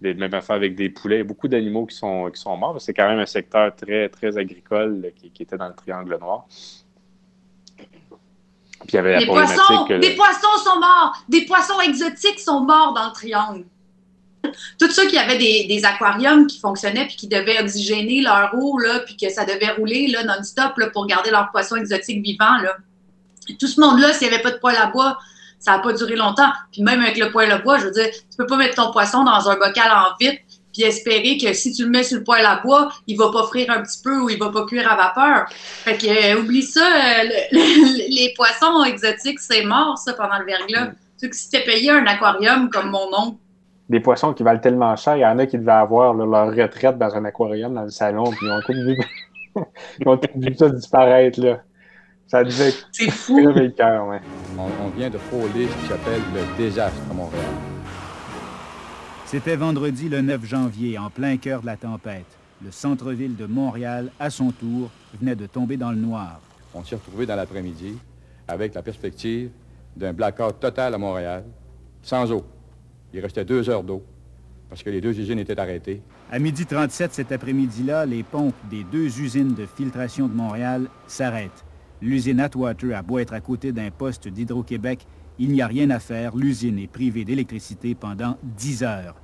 des, 0.01 0.13
même 0.13 0.33
affaire 0.33 0.55
avec 0.55 0.75
des 0.75 0.89
poulets. 0.89 1.17
Il 1.17 1.19
y 1.19 1.21
a 1.21 1.25
beaucoup 1.25 1.47
d'animaux 1.47 1.85
qui 1.85 1.95
sont, 1.95 2.29
qui 2.31 2.39
sont 2.39 2.55
morts. 2.57 2.79
C'est 2.79 2.93
quand 2.93 3.07
même 3.07 3.19
un 3.19 3.25
secteur 3.25 3.75
très, 3.75 4.09
très 4.09 4.37
agricole 4.37 5.01
là, 5.01 5.09
qui, 5.11 5.29
qui 5.31 5.43
était 5.43 5.57
dans 5.57 5.67
le 5.67 5.73
triangle 5.73 6.17
noir. 6.19 6.45
Puis 7.77 8.93
il 8.93 8.95
y 8.95 8.99
avait 8.99 9.13
la 9.13 9.19
Des 9.19 9.25
poissons, 9.25 9.85
que 9.85 9.93
le- 9.93 9.99
des 9.99 10.15
poissons 10.15 10.57
sont 10.63 10.79
morts. 10.79 11.23
Des 11.27 11.45
poissons 11.45 11.79
exotiques 11.81 12.39
sont 12.39 12.61
morts 12.61 12.93
dans 12.93 13.07
le 13.07 13.13
triangle. 13.13 13.65
Tous 14.79 14.91
ceux 14.91 15.07
qui 15.07 15.17
avaient 15.17 15.37
des, 15.37 15.65
des 15.67 15.85
aquariums 15.85 16.45
qui 16.45 16.59
fonctionnaient 16.59 17.07
puis 17.07 17.15
qui 17.15 17.27
devaient 17.27 17.59
oxygéner 17.59 18.21
leur 18.21 18.51
eau, 18.53 18.77
là, 18.77 18.99
puis 18.99 19.17
que 19.17 19.29
ça 19.29 19.43
devait 19.45 19.71
rouler 19.71 20.13
non-stop 20.25 20.73
pour 20.93 21.07
garder 21.07 21.31
leurs 21.31 21.49
poissons 21.51 21.77
exotiques 21.77 22.23
vivants. 22.23 22.57
Là. 22.61 22.75
Tout 23.59 23.67
ce 23.67 23.79
monde-là, 23.79 24.13
s'il 24.13 24.27
n'y 24.27 24.33
avait 24.33 24.43
pas 24.43 24.51
de 24.51 24.57
poêle 24.57 24.77
à 24.77 24.87
bois, 24.87 25.17
ça 25.65 25.71
n'a 25.77 25.79
pas 25.79 25.93
duré 25.93 26.15
longtemps. 26.15 26.51
Puis 26.71 26.83
même 26.83 27.01
avec 27.01 27.17
le 27.17 27.31
poêle 27.31 27.51
à 27.51 27.57
bois, 27.57 27.79
je 27.79 27.85
veux 27.85 27.91
dire, 27.91 28.07
tu 28.11 28.37
peux 28.37 28.45
pas 28.45 28.57
mettre 28.57 28.75
ton 28.75 28.91
poisson 28.91 29.23
dans 29.23 29.49
un 29.49 29.55
bocal 29.55 29.91
en 29.91 30.15
vitre 30.19 30.41
puis 30.73 30.83
espérer 30.83 31.37
que 31.37 31.53
si 31.53 31.71
tu 31.71 31.85
le 31.85 31.89
mets 31.89 32.03
sur 32.03 32.17
le 32.17 32.23
poêle 32.25 32.45
à 32.45 32.57
bois, 32.63 32.89
il 33.07 33.17
va 33.17 33.31
pas 33.31 33.43
frire 33.43 33.71
un 33.71 33.81
petit 33.81 34.01
peu 34.03 34.19
ou 34.19 34.29
il 34.29 34.37
va 34.37 34.49
pas 34.51 34.65
cuire 34.65 34.91
à 34.91 34.95
vapeur. 34.97 35.45
Fait 35.49 35.97
que, 35.97 36.05
euh, 36.35 36.41
oublie 36.41 36.63
ça, 36.63 36.81
euh, 36.85 37.23
le- 37.23 37.51
le- 37.57 38.13
les 38.15 38.33
poissons 38.35 38.83
exotiques, 38.83 39.39
c'est 39.39 39.63
mort, 39.63 39.97
ça, 39.97 40.11
pendant 40.13 40.37
le 40.37 40.45
verglas. 40.45 40.87
Tu 40.87 40.95
sais 41.17 41.29
que 41.29 41.35
si 41.35 41.49
t'es 41.49 41.61
payé 41.63 41.91
un 41.91 42.05
aquarium 42.05 42.69
comme 42.69 42.89
mon 42.91 43.07
oncle, 43.17 43.37
Des 43.87 44.01
poissons 44.01 44.33
qui 44.33 44.43
valent 44.43 44.59
tellement 44.59 44.95
cher, 44.97 45.15
il 45.15 45.21
y 45.21 45.25
en 45.25 45.39
a 45.39 45.45
qui 45.45 45.57
devaient 45.57 45.71
avoir 45.71 46.13
là, 46.13 46.25
leur 46.25 46.53
retraite 46.53 46.97
dans 46.97 47.15
un 47.15 47.23
aquarium 47.23 47.73
dans 47.73 47.83
le 47.83 47.89
salon, 47.89 48.25
puis 48.31 48.45
ils 48.45 48.51
ont 48.51 48.61
tout 48.65 48.73
vu, 48.73 48.97
ils 50.01 50.07
ont 50.09 50.17
tout 50.17 50.27
vu 50.35 50.53
ça 50.55 50.67
disparaître. 50.69 51.39
Là. 51.39 51.59
Ça 52.27 52.43
devait 52.43 52.73
c'est 52.91 53.09
fou. 53.11 53.37
crever 53.41 53.67
le 53.67 53.71
cœur. 53.71 54.07
Ouais. 54.07 54.19
On, 54.57 54.85
on 54.85 54.89
vient 54.89 55.09
de 55.09 55.17
frôler 55.17 55.67
ce 55.67 55.81
qui 55.83 55.87
s'appelle 55.87 56.21
le 56.33 56.57
désastre 56.57 56.99
à 57.09 57.13
Montréal. 57.13 57.43
C'était 59.25 59.55
vendredi 59.55 60.07
le 60.09 60.21
9 60.21 60.45
janvier, 60.45 60.97
en 60.97 61.09
plein 61.09 61.37
cœur 61.37 61.61
de 61.61 61.65
la 61.65 61.77
tempête. 61.77 62.25
Le 62.63 62.71
centre-ville 62.71 63.35
de 63.35 63.45
Montréal, 63.45 64.11
à 64.19 64.29
son 64.29 64.51
tour, 64.51 64.89
venait 65.19 65.35
de 65.35 65.45
tomber 65.45 65.77
dans 65.77 65.91
le 65.91 65.97
noir. 65.97 66.39
On 66.73 66.83
s'est 66.83 66.95
retrouvé 66.95 67.25
dans 67.25 67.35
l'après-midi 67.35 67.97
avec 68.47 68.73
la 68.73 68.81
perspective 68.81 69.49
d'un 69.95 70.13
blackout 70.13 70.59
total 70.59 70.93
à 70.93 70.97
Montréal, 70.97 71.43
sans 72.01 72.31
eau. 72.31 72.45
Il 73.13 73.19
restait 73.19 73.45
deux 73.45 73.69
heures 73.69 73.83
d'eau 73.83 74.03
parce 74.69 74.83
que 74.83 74.89
les 74.89 75.01
deux 75.01 75.17
usines 75.19 75.39
étaient 75.39 75.59
arrêtées. 75.59 76.01
À 76.31 76.39
midi 76.39 76.65
37 76.65 77.13
cet 77.13 77.31
après-midi-là, 77.31 78.05
les 78.05 78.23
pompes 78.23 78.55
des 78.69 78.83
deux 78.83 79.19
usines 79.19 79.53
de 79.53 79.65
filtration 79.65 80.27
de 80.27 80.33
Montréal 80.33 80.87
s'arrêtent. 81.07 81.64
L'usine 82.01 82.39
Atwater 82.39 82.93
a 82.95 83.01
beau 83.01 83.19
être 83.19 83.33
à 83.33 83.39
côté 83.39 83.71
d'un 83.71 83.89
poste 83.91 84.27
d'Hydro-Québec, 84.27 85.05
il 85.39 85.51
n'y 85.51 85.61
a 85.61 85.67
rien 85.67 85.89
à 85.89 85.99
faire. 85.99 86.35
L'usine 86.35 86.79
est 86.79 86.87
privée 86.87 87.25
d'électricité 87.25 87.95
pendant 87.95 88.37
10 88.43 88.83
heures. 88.83 89.15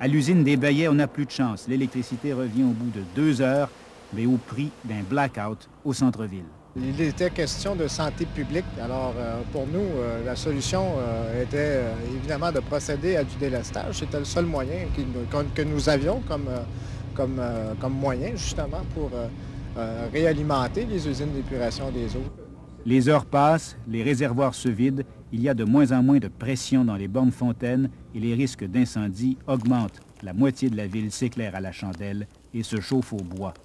À 0.00 0.08
l'usine 0.08 0.42
des 0.42 0.56
Bayets, 0.56 0.88
on 0.88 0.94
n'a 0.94 1.06
plus 1.06 1.26
de 1.26 1.30
chance. 1.30 1.66
L'électricité 1.68 2.32
revient 2.32 2.64
au 2.64 2.72
bout 2.72 2.90
de 2.90 3.02
deux 3.14 3.40
heures, 3.40 3.70
mais 4.12 4.26
au 4.26 4.36
prix 4.36 4.70
d'un 4.84 5.02
blackout 5.08 5.68
au 5.84 5.92
centre-ville. 5.92 6.44
Il 6.74 6.98
était 7.02 7.28
question 7.30 7.76
de 7.76 7.86
santé 7.86 8.24
publique. 8.24 8.64
Alors, 8.82 9.12
euh, 9.18 9.42
pour 9.52 9.66
nous, 9.66 9.78
euh, 9.78 10.24
la 10.24 10.34
solution 10.34 10.86
euh, 10.96 11.42
était 11.42 11.82
évidemment 12.16 12.50
de 12.50 12.60
procéder 12.60 13.16
à 13.16 13.24
du 13.24 13.36
délestage. 13.36 13.98
C'était 13.98 14.18
le 14.18 14.24
seul 14.24 14.46
moyen 14.46 14.86
que 15.54 15.62
nous 15.62 15.88
avions 15.90 16.22
comme 17.14 17.92
moyen, 17.92 18.30
justement, 18.36 18.80
pour 18.94 19.10
euh, 19.76 20.08
réalimenter 20.12 20.84
les 20.84 21.08
usines 21.08 21.32
d'épuration 21.32 21.90
des 21.90 22.14
eaux. 22.16 22.24
Les 22.84 23.08
heures 23.08 23.24
passent, 23.26 23.76
les 23.88 24.02
réservoirs 24.02 24.54
se 24.54 24.68
vident, 24.68 25.04
il 25.32 25.40
y 25.40 25.48
a 25.48 25.54
de 25.54 25.64
moins 25.64 25.92
en 25.92 26.02
moins 26.02 26.18
de 26.18 26.28
pression 26.28 26.84
dans 26.84 26.96
les 26.96 27.08
bornes 27.08 27.30
fontaines 27.30 27.88
et 28.14 28.20
les 28.20 28.34
risques 28.34 28.64
d'incendie 28.64 29.38
augmentent. 29.46 30.00
La 30.22 30.32
moitié 30.32 30.68
de 30.68 30.76
la 30.76 30.86
ville 30.86 31.10
s'éclaire 31.10 31.54
à 31.54 31.60
la 31.60 31.72
chandelle 31.72 32.26
et 32.54 32.62
se 32.62 32.80
chauffe 32.80 33.12
au 33.12 33.16
bois. 33.16 33.54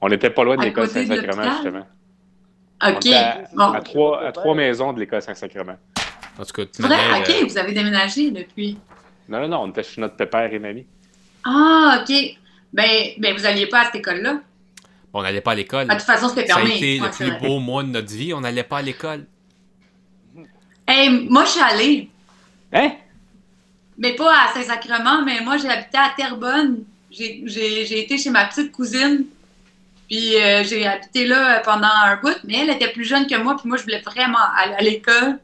On 0.00 0.08
n'était 0.08 0.30
pas 0.30 0.44
loin 0.44 0.56
de 0.56 0.62
l'école 0.62 0.88
Saint-Sacrement, 0.88 1.50
justement. 1.52 1.86
On 2.82 2.90
OK. 2.90 3.06
était 3.06 3.14
à, 3.14 3.38
Bon. 3.54 3.72
à 3.72 3.80
trois, 3.80 4.22
à 4.24 4.32
trois 4.32 4.54
maisons 4.54 4.92
de 4.92 5.00
l'école 5.00 5.22
Saint-Sacrement. 5.22 5.76
En 6.38 6.44
tout 6.44 6.52
cas, 6.52 6.62
vrai? 6.78 6.88
manière, 6.88 7.28
euh, 7.28 7.42
OK, 7.42 7.50
vous 7.50 7.58
avez 7.58 7.72
déménagé 7.72 8.30
depuis. 8.30 8.78
Non, 9.28 9.40
non, 9.40 9.48
non, 9.48 9.62
on 9.64 9.68
était 9.70 9.82
chez 9.82 10.00
notre 10.00 10.14
pépère 10.16 10.52
et 10.52 10.58
mamie. 10.60 10.86
Ah, 11.44 12.02
OK. 12.02 12.14
Ben, 12.72 13.10
ben 13.18 13.34
vous 13.36 13.42
n'alliez 13.42 13.66
pas 13.66 13.80
à 13.82 13.84
cette 13.86 13.96
école-là? 13.96 14.40
on 15.14 15.22
n'allait 15.22 15.40
pas 15.40 15.52
à 15.52 15.54
l'école. 15.54 15.86
Ah, 15.88 15.94
De 15.94 15.98
toute 16.00 16.06
façon, 16.06 16.28
c'était 16.28 16.46
Ça 16.46 16.56
a 16.56 16.58
fermé. 16.58 16.76
été 16.76 16.98
le 16.98 17.08
plus 17.10 17.48
beau 17.48 17.58
mois 17.58 17.82
de 17.82 17.88
notre 17.88 18.12
vie. 18.12 18.32
On 18.34 18.40
n'allait 18.40 18.62
pas 18.62 18.78
à 18.78 18.82
l'école. 18.82 19.26
Hey, 20.86 21.10
moi, 21.28 21.44
je 21.44 21.50
suis 21.50 21.60
allée. 21.60 22.10
Hein? 22.72 22.92
Mais 23.96 24.14
pas 24.14 24.32
à 24.32 24.52
Saint-Sacrement, 24.54 25.22
mais 25.24 25.40
moi, 25.40 25.56
j'ai 25.56 25.68
habité 25.68 25.98
à 25.98 26.12
Terrebonne. 26.16 26.84
J'ai 27.10 27.42
j'ai- 27.46 27.86
j'ai 27.86 28.00
été 28.04 28.16
chez 28.18 28.30
ma 28.30 28.44
petite 28.46 28.70
cousine. 28.70 29.24
Puis 30.08 30.36
euh, 30.36 30.62
j'ai 30.64 30.86
habité 30.86 31.26
là 31.26 31.60
pendant 31.60 31.88
un 32.04 32.16
bout, 32.16 32.36
mais 32.44 32.58
elle 32.60 32.70
était 32.70 32.88
plus 32.92 33.04
jeune 33.04 33.26
que 33.26 33.34
moi, 33.36 33.56
puis 33.58 33.68
moi, 33.68 33.76
je 33.76 33.82
voulais 33.82 34.00
vraiment 34.00 34.38
aller 34.56 34.74
à 34.74 34.82
l'école. 34.82 35.38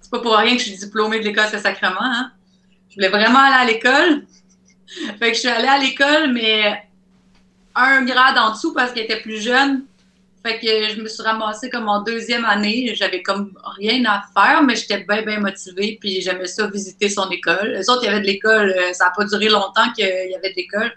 C'est 0.00 0.10
pas 0.10 0.20
pour 0.20 0.34
rien 0.36 0.52
que 0.56 0.62
je 0.62 0.68
suis 0.70 0.78
diplômée 0.78 1.20
de 1.20 1.24
l'école 1.24 1.46
Saint-Sacrement, 1.48 2.00
hein. 2.00 2.32
Je 2.88 2.94
voulais 2.96 3.08
vraiment 3.08 3.38
aller 3.40 3.56
à 3.56 3.64
l'école. 3.72 4.24
Fait 5.18 5.30
que 5.30 5.34
je 5.34 5.40
suis 5.40 5.48
allée 5.48 5.68
à 5.68 5.78
l'école, 5.78 6.32
mais 6.32 6.82
un 7.74 8.04
grade 8.04 8.36
en 8.38 8.52
dessous 8.52 8.72
parce 8.74 8.92
qu'elle 8.92 9.04
était 9.04 9.20
plus 9.20 9.40
jeune. 9.40 9.84
Fait 10.44 10.58
que 10.58 10.66
je 10.66 11.00
me 11.00 11.08
suis 11.08 11.22
ramassée 11.22 11.68
comme 11.68 11.88
en 11.88 12.02
deuxième 12.02 12.44
année. 12.46 12.94
J'avais 12.94 13.22
comme 13.22 13.52
rien 13.78 14.02
à 14.06 14.22
faire, 14.34 14.62
mais 14.62 14.74
j'étais 14.74 15.04
bien, 15.04 15.22
bien 15.22 15.38
motivée. 15.38 15.98
Puis 16.00 16.22
j'aimais 16.22 16.46
ça 16.46 16.66
visiter 16.66 17.08
son 17.10 17.28
école. 17.30 17.74
Les 17.76 17.90
autres, 17.90 18.02
il 18.04 18.06
y 18.06 18.08
avait 18.08 18.20
de 18.20 18.26
l'école. 18.26 18.74
Ça 18.92 19.06
n'a 19.06 19.10
pas 19.10 19.24
duré 19.24 19.48
longtemps 19.48 19.92
qu'il 19.94 20.06
y 20.06 20.34
avait 20.34 20.50
de 20.50 20.56
l'école. 20.56 20.92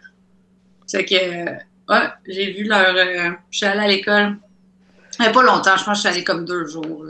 Fait 0.90 1.06
que 1.06 1.16
j'ai 2.28 2.52
vu 2.54 2.64
leur. 2.64 2.96
euh, 2.96 3.32
je 3.52 3.58
suis 3.58 3.66
allée 3.66 3.82
à 3.82 3.88
l'école. 3.88 4.38
Pas 5.18 5.44
longtemps, 5.44 5.78
je 5.78 5.84
pense 5.84 5.86
que 5.86 5.94
je 5.96 6.00
suis 6.00 6.08
allée 6.10 6.24
comme 6.24 6.46
deux 6.46 6.66
jours. 6.68 7.06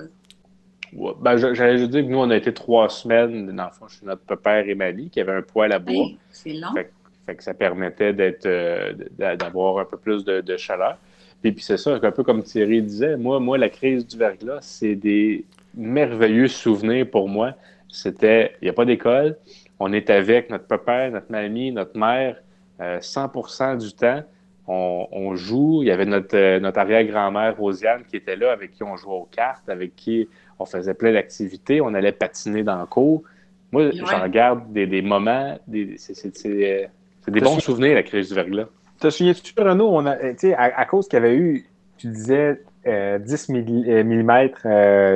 Ben, 1.21 1.38
j'allais 1.38 1.77
juste 1.77 1.91
dire 1.91 2.01
que 2.03 2.07
nous, 2.09 2.19
on 2.19 2.29
a 2.29 2.35
été 2.38 2.53
trois 2.53 2.89
semaines, 2.89 3.47
dans 3.55 3.65
le 3.65 3.71
fond, 3.71 3.88
chez 3.88 4.05
notre 4.05 4.35
père 4.35 4.67
et 4.67 4.75
Mali, 4.75 5.09
qui 5.09 5.19
avait 5.19 5.33
un 5.33 5.41
poêle 5.41 5.71
à 5.71 5.79
bois. 5.79 5.93
Hey, 5.93 6.17
c'est 6.29 6.53
long. 6.53 6.73
Fait, 6.75 6.91
fait 7.25 7.35
que 7.35 7.43
ça 7.43 7.53
permettait 7.53 8.13
d'être, 8.13 8.45
euh, 8.45 8.93
d'a- 9.17 9.35
d'avoir 9.35 9.79
un 9.79 9.85
peu 9.85 9.97
plus 9.97 10.23
de, 10.25 10.41
de 10.41 10.57
chaleur. 10.57 10.97
Puis, 11.41 11.51
puis 11.51 11.63
c'est 11.63 11.77
ça, 11.77 12.00
un 12.01 12.12
peu 12.12 12.23
comme 12.23 12.43
Thierry 12.43 12.81
disait, 12.81 13.17
moi, 13.17 13.39
moi, 13.39 13.57
la 13.57 13.69
crise 13.69 14.05
du 14.05 14.17
verglas, 14.17 14.59
c'est 14.62 14.95
des 14.95 15.45
merveilleux 15.75 16.47
souvenirs 16.47 17.09
pour 17.09 17.27
moi. 17.27 17.53
C'était, 17.89 18.55
il 18.62 18.65
n'y 18.65 18.69
a 18.69 18.73
pas 18.73 18.85
d'école, 18.85 19.38
on 19.79 19.91
est 19.93 20.09
avec 20.09 20.50
notre 20.50 20.65
papa, 20.67 21.09
notre 21.09 21.31
mamie, 21.31 21.71
notre 21.71 21.97
mère, 21.97 22.38
euh, 22.81 23.00
100% 23.00 23.77
du 23.77 23.93
temps. 23.93 24.23
On, 24.65 25.07
on 25.12 25.35
joue. 25.35 25.79
Il 25.83 25.88
y 25.88 25.91
avait 25.91 26.05
notre, 26.05 26.38
euh, 26.38 26.59
notre 26.59 26.79
arrière-grand-mère 26.79 27.57
Rosiane 27.57 28.03
qui 28.09 28.15
était 28.15 28.38
là, 28.38 28.51
avec 28.53 28.71
qui 28.71 28.83
on 28.83 28.95
jouait 28.95 29.13
aux 29.13 29.27
cartes, 29.29 29.67
avec 29.67 29.95
qui 29.95 30.29
on 30.63 30.65
faisait 30.65 30.93
plein 30.93 31.13
d'activités. 31.13 31.82
On 31.82 31.93
allait 31.93 32.12
patiner 32.12 32.63
dans 32.63 32.79
le 32.79 32.86
cours. 32.86 33.24
Moi, 33.72 33.84
Ouais. 33.86 33.91
j'en 34.10 34.27
garde 34.27 34.72
des, 34.72 34.88
des 34.88 35.01
moments, 35.01 35.58
des, 35.67 35.96
c'est, 35.98 36.15
c'est- 36.15 36.36
c'est, 36.38 36.84
euh, 36.84 36.88
c'est 37.22 37.32
des 37.32 37.41
bons 37.41 37.60
souvenirs, 37.60 37.96
la 37.96 38.03
crise 38.03 38.29
du 38.29 38.36
verglas. 38.36 38.65
Te 39.00 39.10
souviens-tu, 39.10 39.53
Renaud, 39.58 39.89
on 39.91 40.05
a, 40.05 40.15
tu 40.15 40.36
sais, 40.38 40.53
à, 40.53 40.63
à 40.79 40.86
cause 40.86 41.08
qu'il 41.08 41.17
y 41.20 41.22
avait 41.24 41.36
eu, 41.36 41.65
tu 41.98 42.08
disais, 42.08 42.62
euh, 42.86 43.17
10 43.20 43.50
mm 43.50 44.48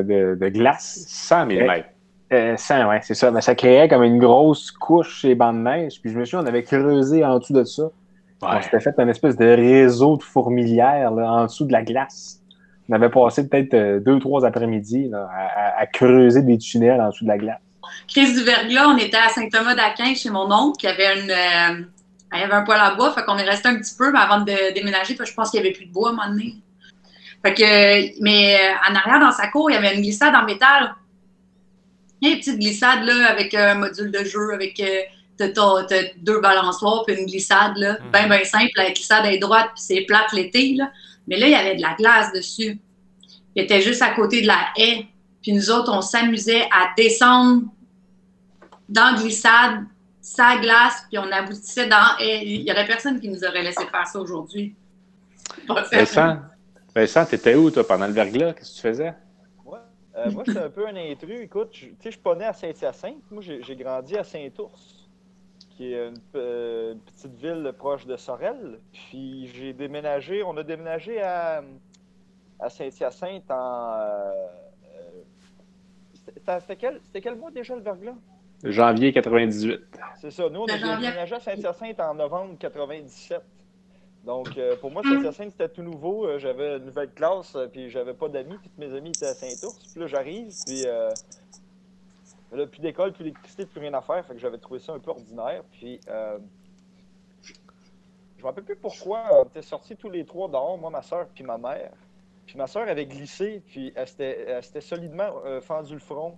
de, 0.04 0.36
de 0.36 0.50
glace. 0.50 1.06
100 1.08 1.46
mm. 1.48 1.84
Euh, 2.34 2.58
100, 2.58 2.90
ouais, 2.90 3.00
c'est 3.04 3.14
ça. 3.14 3.32
Mais 3.32 3.40
ça 3.42 3.56
créait 3.56 3.88
comme 3.88 4.04
une 4.04 4.20
grosse 4.20 4.72
couche 4.72 5.20
chez 5.22 5.34
bancs 5.36 5.56
de 5.56 5.62
neige. 5.62 6.02
Puis 6.02 6.12
je 6.12 6.20
me 6.20 6.26
souviens, 6.26 6.44
on 6.44 6.48
avait 6.48 6.64
creusé 6.64 7.24
en 7.24 7.40
dessous 7.40 7.54
de 7.54 7.64
ça. 7.64 7.90
On 8.42 8.62
s'était 8.62 8.80
fait 8.82 8.94
un 9.00 9.08
espèce 9.08 9.38
de 9.38 9.46
réseau 9.46 10.18
de 10.18 10.24
fourmilières 10.24 11.12
là, 11.12 11.32
en 11.32 11.44
dessous 11.46 11.66
de 11.66 11.72
la 11.72 11.84
glace. 11.84 12.42
On 12.90 12.94
avait 12.96 13.10
passé 13.10 13.48
peut-être 13.48 13.74
euh, 13.74 14.00
deux, 14.00 14.20
trois 14.20 14.46
après-midi 14.46 15.10
là, 15.10 15.30
à, 15.34 15.46
à- 15.46 15.80
à 15.82 15.86
creuser 15.88 16.42
des 16.42 16.58
tunnels 16.58 17.02
en 17.02 17.10
dessous 17.10 17.24
de 17.26 17.30
la 17.30 17.38
glace. 17.38 17.60
Crise 18.08 18.38
du 18.38 18.44
verglas, 18.44 18.88
on 18.88 18.98
était 18.98 19.18
à 19.18 19.30
Saint-Thomas-d'Aquin 19.30 20.14
chez 20.16 20.30
mon 20.30 20.52
oncle 20.52 20.78
qui 20.80 20.88
avait 20.88 21.20
une. 21.22 21.32
euh, 21.32 21.84
il 22.34 22.40
y 22.40 22.44
avait 22.44 22.54
un 22.54 22.64
poêle 22.64 22.80
à 22.82 22.94
bois, 22.96 23.14
fait 23.14 23.24
qu'on 23.24 23.38
est 23.38 23.50
resté 23.50 23.70
un 23.70 23.78
petit 23.78 23.96
peu 23.98 24.12
mais 24.12 24.20
avant 24.20 24.42
de 24.42 24.74
déménager, 24.74 25.16
parce 25.16 25.30
que 25.30 25.32
je 25.32 25.36
pense 25.36 25.50
qu'il 25.52 25.62
n'y 25.62 25.68
avait 25.68 25.76
plus 25.76 25.86
de 25.86 25.92
bois 25.94 26.10
à 26.10 26.12
un 26.12 26.16
moment 26.16 26.30
donné. 26.30 26.56
Fait 27.46 27.54
que, 27.54 28.22
mais 28.24 28.56
euh, 28.56 28.74
en 28.92 28.96
arrière, 28.96 29.20
dans 29.22 29.32
sa 29.32 29.48
cour, 29.48 29.70
il 29.72 29.76
y 29.76 29.78
avait 29.78 29.96
une 29.96 30.02
glissade 30.02 30.36
en 30.36 30.44
métal. 30.44 30.94
Il 32.20 32.28
y 32.28 32.32
a 32.32 32.34
une 32.36 32.40
petite 32.40 32.60
glissade 32.60 33.04
là, 33.04 33.30
avec 33.30 33.54
un 33.54 33.76
module 33.76 34.12
de 34.12 34.24
jeu, 34.26 34.54
avec 34.54 34.82
t'as, 35.38 35.50
t'as- 35.50 35.84
t'as 35.88 36.02
deux 36.18 36.42
balançoires, 36.42 37.04
puis 37.06 37.16
une 37.18 37.26
glissade, 37.28 37.78
là, 37.78 37.94
Mhm. 38.04 38.12
bien, 38.12 38.28
bien 38.28 38.44
simple. 38.44 38.72
La 38.76 38.92
glissade 38.92 39.26
est 39.28 39.38
droite, 39.38 39.68
puis 39.76 39.84
c'est 39.84 40.02
plate 40.02 40.34
l'été. 40.34 40.74
Là. 40.76 40.90
Mais 41.28 41.38
là, 41.38 41.48
il 41.48 41.52
y 41.52 41.56
avait 41.56 41.76
de 41.76 41.82
la 41.82 41.94
glace 41.96 42.32
dessus. 42.34 42.80
Il 43.56 43.64
était 43.64 43.82
juste 43.82 44.02
à 44.02 44.14
côté 44.14 44.42
de 44.42 44.48
la 44.48 44.68
haie. 44.78 45.06
Puis 45.42 45.52
nous 45.54 45.70
autres, 45.72 45.92
on 45.94 46.02
s'amusait 46.02 46.64
à 46.72 46.92
descendre 46.96 47.64
dans 48.90 49.12
la 49.16 49.22
glissade, 49.22 49.84
sa 50.22 50.58
glace, 50.58 51.06
puis 51.10 51.18
on 51.18 51.32
aboutissait 51.32 51.88
dans. 51.88 52.18
et 52.20 52.46
Il 52.46 52.64
n'y 52.64 52.72
aurait 52.72 52.86
personne 52.88 53.20
qui 53.20 53.30
nous 53.30 53.44
aurait 53.44 53.64
laissé 53.64 53.86
faire 53.86 54.08
ça 54.08 54.20
aujourd'hui. 54.20 54.76
Vincent, 55.92 56.38
Vincent, 56.96 57.26
t'étais 57.26 57.56
où, 57.56 57.72
toi, 57.72 57.86
pendant 57.88 58.08
le 58.08 58.14
verglas? 58.14 58.54
Qu'est-ce 58.54 58.72
que 58.72 58.76
tu 58.76 58.82
faisais? 58.82 59.14
Ouais. 59.66 59.80
Euh, 60.18 60.32
moi, 60.32 60.44
j'étais 60.46 60.60
un 60.60 60.70
peu 60.70 60.88
un 60.88 60.96
intrus. 60.96 61.40
Écoute, 61.42 61.70
je- 61.74 61.86
tu 61.86 61.92
sais, 61.92 61.96
je 62.06 62.10
suis 62.12 62.20
pas 62.20 62.36
né 62.36 62.46
à 62.46 62.54
Saint-Hyacinthe. 62.54 63.24
Moi, 63.32 63.42
j'ai 63.46 63.62
j'ai 63.64 63.76
grandi 63.76 64.16
à 64.18 64.24
Saint-Ours, 64.24 65.07
qui 65.78 65.94
est 65.94 66.08
une, 66.08 66.16
euh, 66.36 66.94
une 66.94 67.00
petite 67.00 67.36
ville 67.36 67.72
proche 67.78 68.06
de 68.08 68.18
Sorel. 68.18 68.80
Puis 68.92 69.48
j'ai 69.54 69.74
déménagé, 69.74 70.44
on 70.44 70.58
a 70.58 70.64
déménagé 70.64 71.22
à, 71.22 71.64
à 72.60 72.70
Saint-Hyacinthe 72.70 73.50
en. 73.52 73.92
euh, 74.00 74.32
euh, 76.36 76.60
c'était- 76.60 76.76
quel, 76.76 77.00
c'était 77.04 77.22
quel 77.22 77.36
mois 77.36 77.52
déjà 77.52 77.76
le 77.76 77.82
verglas? 77.82 78.16
Janvier 78.64 79.14
98. 79.14 79.82
C'est 80.20 80.32
ça. 80.32 80.50
Nous, 80.50 80.62
on 80.62 80.66
a 80.66 80.78
déménagé 81.00 81.36
à 81.36 81.40
Saint-Hyacinthe 81.40 82.00
en 82.00 82.16
novembre 82.16 82.58
97. 82.58 83.42
Donc, 84.26 84.58
euh, 84.58 84.76
pour 84.78 84.90
moi, 84.92 85.04
Saint-Hyacinthe, 85.04 85.52
c'était 85.52 85.70
tout 85.70 85.84
nouveau. 85.84 86.38
J'avais 86.40 86.78
une 86.78 86.86
nouvelle 86.86 87.12
classe, 87.12 87.56
puis 87.72 87.90
j'avais 87.92 88.16
pas 88.16 88.28
d'amis, 88.30 88.58
puis 88.60 88.70
tous 88.72 88.82
mes 88.82 88.94
amis 88.98 89.10
étaient 89.10 89.28
à 89.28 89.34
Saint-Ours. 89.36 89.78
Puis 89.92 90.00
là, 90.02 90.08
j'arrive, 90.08 90.52
puis 90.66 90.86
euh, 92.54 92.58
là, 92.58 92.68
plus 92.68 92.80
d'école, 92.80 93.14
plus 93.14 93.24
d'électricité, 93.24 93.66
plus 93.66 93.80
rien 93.80 93.94
à 93.94 94.02
faire. 94.02 94.26
Fait 94.26 94.34
que 94.34 94.40
j'avais 94.40 94.58
trouvé 94.58 94.80
ça 94.80 94.94
un 94.94 95.00
peu 95.00 95.12
ordinaire. 95.12 95.64
Puis, 95.72 96.00
euh, 96.08 96.38
je 98.38 98.44
me 98.44 98.48
rappelle 98.48 98.64
plus 98.64 98.76
pourquoi. 98.76 99.24
On 99.32 99.44
était 99.46 99.62
sortis 99.62 99.96
tous 99.96 100.10
les 100.10 100.26
trois 100.26 100.48
dehors, 100.48 100.78
moi, 100.78 100.90
ma 100.90 101.02
soeur, 101.02 101.28
puis 101.34 101.44
ma 101.44 101.58
mère. 101.58 101.92
Puis 102.46 102.58
ma 102.58 102.68
soeur 102.68 102.88
avait 102.88 103.06
glissé, 103.06 103.62
puis 103.68 103.92
elle 103.96 104.08
s'était 104.08 104.82
solidement 104.82 105.30
euh, 105.46 105.60
fendu 105.60 105.94
le 105.94 106.00
front. 106.00 106.38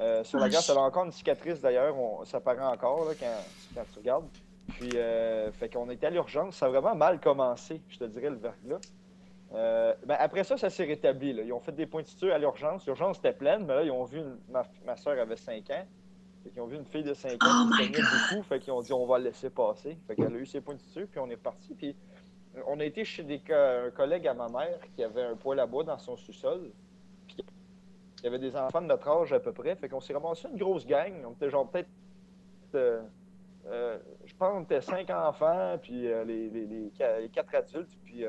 Euh, 0.00 0.24
sur 0.24 0.38
la 0.38 0.48
glace, 0.48 0.68
elle 0.70 0.78
a 0.78 0.80
encore 0.80 1.04
une 1.04 1.12
cicatrice 1.12 1.60
d'ailleurs, 1.60 1.94
ça 2.24 2.40
paraît 2.40 2.64
encore 2.64 3.08
quand 3.18 3.84
tu 3.92 3.98
regardes. 3.98 4.28
Puis, 4.70 4.90
euh, 4.94 5.52
fait 5.52 5.68
qu'on 5.68 5.90
était 5.90 6.06
à 6.06 6.10
l'urgence, 6.10 6.56
ça 6.56 6.66
a 6.66 6.68
vraiment 6.68 6.94
mal 6.94 7.20
commencé, 7.20 7.80
je 7.88 7.98
te 7.98 8.04
dirais, 8.04 8.30
le 8.30 8.36
verglas. 8.36 8.80
Euh, 9.52 9.94
ben, 10.06 10.16
après 10.20 10.44
ça, 10.44 10.56
ça 10.56 10.70
s'est 10.70 10.84
rétabli. 10.84 11.32
là. 11.32 11.42
Ils 11.42 11.52
ont 11.52 11.60
fait 11.60 11.72
des 11.72 11.86
points 11.86 12.02
de 12.02 12.06
à 12.30 12.38
l'urgence. 12.38 12.86
L'urgence 12.86 13.18
était 13.18 13.32
pleine, 13.32 13.64
mais 13.66 13.74
là, 13.74 13.82
ils 13.82 13.90
ont 13.90 14.04
vu, 14.04 14.18
une- 14.18 14.38
ma, 14.48 14.62
ma 14.86 14.96
soeur 14.96 15.18
avait 15.18 15.36
5 15.36 15.68
ans. 15.70 15.84
Fait 16.44 16.50
qu'ils 16.50 16.62
ont 16.62 16.66
vu 16.66 16.76
une 16.76 16.84
fille 16.86 17.02
de 17.02 17.14
5 17.14 17.32
ans 17.44 17.66
Oh 17.68 17.70
qui 17.76 17.82
beaucoup. 18.00 18.42
Fait 18.44 18.60
qu'ils 18.60 18.72
ont 18.72 18.80
dit, 18.80 18.92
on 18.92 19.06
va 19.06 19.18
la 19.18 19.24
laisser 19.24 19.50
passer. 19.50 19.98
Fait 20.06 20.14
qu'elle 20.14 20.34
a 20.34 20.38
eu 20.38 20.46
ses 20.46 20.60
points 20.60 20.74
de 20.74 20.80
puis 21.06 21.18
on 21.20 21.28
est 21.28 21.34
reparti. 21.34 21.74
Puis 21.74 21.96
on 22.66 22.78
a 22.80 22.84
été 22.84 23.04
chez 23.04 23.22
des, 23.24 23.42
un 23.50 23.90
collègue 23.90 24.26
à 24.26 24.34
ma 24.34 24.48
mère 24.48 24.78
qui 24.94 25.02
avait 25.04 25.22
un 25.24 25.36
poêle 25.36 25.60
à 25.60 25.66
bois 25.66 25.84
dans 25.84 25.98
son 25.98 26.16
sous-sol. 26.16 26.70
Puis 27.26 27.36
il 28.20 28.24
y 28.24 28.26
avait 28.28 28.38
des 28.38 28.56
enfants 28.56 28.80
de 28.82 28.86
notre 28.86 29.08
âge 29.08 29.32
à 29.32 29.40
peu 29.40 29.52
près. 29.52 29.74
Fait 29.76 29.88
qu'on 29.88 30.00
s'est 30.00 30.14
ramassé 30.14 30.48
une 30.48 30.56
grosse 30.58 30.86
gang. 30.86 31.12
On 31.26 31.32
était 31.32 31.50
genre 31.50 31.68
peut-être. 31.68 31.88
euh, 32.76 33.02
euh, 33.66 33.98
je 34.24 34.34
pense 34.34 34.52
qu'on 34.52 34.62
était 34.62 34.80
cinq 34.80 35.10
enfants, 35.10 35.76
puis 35.82 36.02
les, 36.02 36.24
les- 36.24 36.50
les 36.50 36.92
les 37.20 37.28
quatre 37.28 37.54
adultes. 37.54 37.98
Puis 38.04 38.24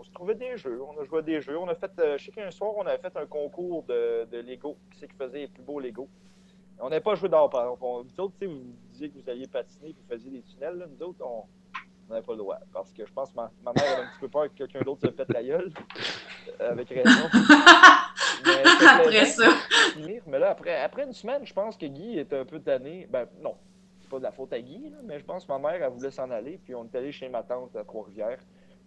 on 0.00 0.04
se 0.04 0.10
trouvait 0.12 0.34
des 0.34 0.56
jeux. 0.56 0.80
On 0.82 0.98
a 1.00 1.04
joué 1.04 1.18
à 1.18 1.22
des 1.22 1.40
jeux. 1.42 1.58
On 1.58 1.68
a 1.68 1.74
fait. 1.74 1.90
euh, 1.98 2.16
je 2.16 2.24
sais 2.24 2.30
qu'un 2.32 2.50
soir, 2.50 2.72
on 2.76 2.86
avait 2.86 2.98
fait 2.98 3.14
un 3.16 3.26
concours 3.26 3.82
de, 3.84 4.24
de 4.30 4.38
Lego. 4.38 4.76
Qui 4.90 4.98
c'est 4.98 5.08
qui 5.08 5.14
faisait 5.16 5.40
les 5.40 5.48
plus 5.48 5.62
beaux 5.62 5.78
Lego? 5.78 6.08
On 6.78 6.88
n'avait 6.88 7.02
pas 7.02 7.14
joué 7.14 7.28
d'or, 7.28 7.50
par 7.50 7.62
exemple. 7.64 7.84
On- 7.84 8.02
Vous 8.02 8.20
autres, 8.20 8.34
vous 8.46 8.62
disiez 8.92 9.10
que 9.10 9.18
vous 9.18 9.28
alliez 9.28 9.46
patiner 9.46 9.90
et 9.90 9.92
vous 9.92 10.08
faisiez 10.08 10.30
des 10.30 10.42
tunnels. 10.42 10.76
là. 10.78 10.86
Nous 10.88 11.02
autres, 11.06 11.22
on 11.22 11.44
n'avait 12.08 12.24
pas 12.24 12.32
le 12.32 12.38
droit. 12.38 12.56
Parce 12.72 12.90
que 12.92 13.04
je 13.04 13.12
pense 13.12 13.30
que 13.30 13.36
ma, 13.36 13.50
ma 13.62 13.72
mère 13.74 13.84
avait 13.92 14.02
un 14.04 14.06
petit 14.06 14.20
peu 14.20 14.28
peur 14.28 14.44
que 14.48 14.54
quelqu'un 14.54 14.80
d'autre 14.80 15.02
se 15.02 15.08
pète 15.12 15.28
la 15.32 15.42
gueule. 15.44 15.70
Euh, 16.62 16.70
Avec 16.72 16.88
raison. 16.88 17.28
Mais 18.46 18.62
Après 18.88 19.26
ça. 19.26 19.48
Mais 20.26 20.38
là, 20.38 20.50
après, 20.50 20.80
après 20.80 21.04
une 21.04 21.12
semaine, 21.12 21.44
je 21.44 21.52
pense 21.52 21.76
que 21.76 21.84
Guy 21.86 22.18
était 22.18 22.38
un 22.38 22.44
peu 22.46 22.58
tanné. 22.60 23.06
Ben, 23.10 23.26
non, 23.42 23.54
c'est 24.00 24.08
pas 24.08 24.16
de 24.18 24.22
la 24.22 24.32
faute 24.32 24.52
à 24.54 24.60
Guy, 24.60 24.88
là, 24.90 24.96
mais 25.04 25.18
je 25.18 25.24
pense 25.24 25.44
que 25.44 25.52
ma 25.52 25.58
mère, 25.58 25.82
elle 25.82 25.92
voulait 25.92 26.10
s'en 26.10 26.30
aller. 26.30 26.58
Puis 26.64 26.74
on 26.74 26.84
est 26.84 26.94
allé 26.96 27.12
chez 27.12 27.28
ma 27.28 27.42
tante 27.42 27.76
à 27.76 27.84
Trois-Rivières. 27.84 28.38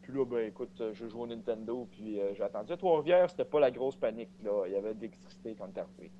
Puis 0.04 0.14
là, 0.14 0.26
ben, 0.26 0.48
écoute, 0.48 0.80
euh, 0.82 0.94
je 0.94 1.08
joue 1.08 1.22
au 1.22 1.28
Nintendo. 1.28 1.88
Puis 1.92 2.20
euh, 2.20 2.34
j'ai 2.36 2.44
attendu. 2.44 2.72
À 2.72 2.78
Trois-Rivières, 2.78 3.30
c'était 3.30 3.46
pas 3.46 3.60
la 3.60 3.72
grosse 3.72 3.96
panique. 3.96 4.30
Là. 4.44 4.66
Il 4.68 4.74
y 4.74 4.76
avait 4.76 4.94
de 4.94 5.02
l'électricité 5.02 5.56
quand 5.58 5.66
on 5.66 5.76
est 5.76 5.80
arrivé. 5.80 6.12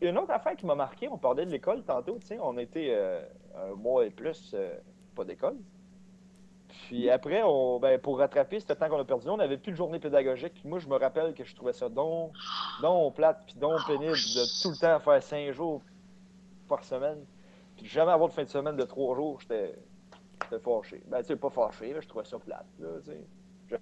Une 0.00 0.18
autre 0.18 0.32
affaire 0.32 0.56
qui 0.56 0.66
m'a 0.66 0.74
marqué, 0.74 1.08
on 1.08 1.18
parlait 1.18 1.46
de 1.46 1.50
l'école 1.50 1.82
tantôt. 1.82 2.18
tu 2.20 2.26
sais, 2.26 2.38
On 2.40 2.58
était 2.58 2.88
euh, 2.90 3.22
un 3.56 3.74
mois 3.74 4.04
et 4.04 4.10
plus, 4.10 4.52
euh, 4.54 4.74
pas 5.14 5.24
d'école. 5.24 5.56
Puis 6.68 7.08
après, 7.08 7.42
on, 7.44 7.78
ben, 7.78 7.98
pour 8.00 8.18
rattraper 8.18 8.58
ce 8.60 8.66
temps 8.72 8.88
qu'on 8.88 8.98
a 8.98 9.04
perdu, 9.04 9.28
on 9.28 9.36
n'avait 9.36 9.56
plus 9.56 9.72
de 9.72 9.76
journée 9.76 10.00
pédagogique. 10.00 10.54
Puis 10.54 10.68
moi, 10.68 10.78
je 10.78 10.88
me 10.88 10.96
rappelle 10.96 11.32
que 11.34 11.44
je 11.44 11.54
trouvais 11.54 11.72
ça 11.72 11.88
donc, 11.88 12.32
donc 12.82 13.14
plate, 13.14 13.44
puis 13.46 13.54
donc 13.56 13.78
pénible 13.86 14.12
de 14.12 14.62
tout 14.62 14.70
le 14.70 14.76
temps 14.76 14.98
faire 14.98 15.22
cinq 15.22 15.52
jours 15.52 15.80
par 16.68 16.82
semaine. 16.84 17.24
Puis 17.76 17.86
jamais 17.86 18.12
avoir 18.12 18.28
de 18.28 18.34
fin 18.34 18.42
de 18.42 18.48
semaine 18.48 18.76
de 18.76 18.84
trois 18.84 19.14
jours, 19.14 19.40
j'étais 19.40 19.74
j'étais 20.42 20.62
fâché. 20.62 21.02
Ben, 21.08 21.20
tu 21.20 21.26
sais, 21.28 21.36
pas 21.36 21.50
fâché, 21.50 21.94
je 22.00 22.06
trouvais 22.08 22.24
ça 22.24 22.38
plate. 22.38 22.66
Là, 22.80 22.88
tu 23.04 23.10
sais. 23.10 23.78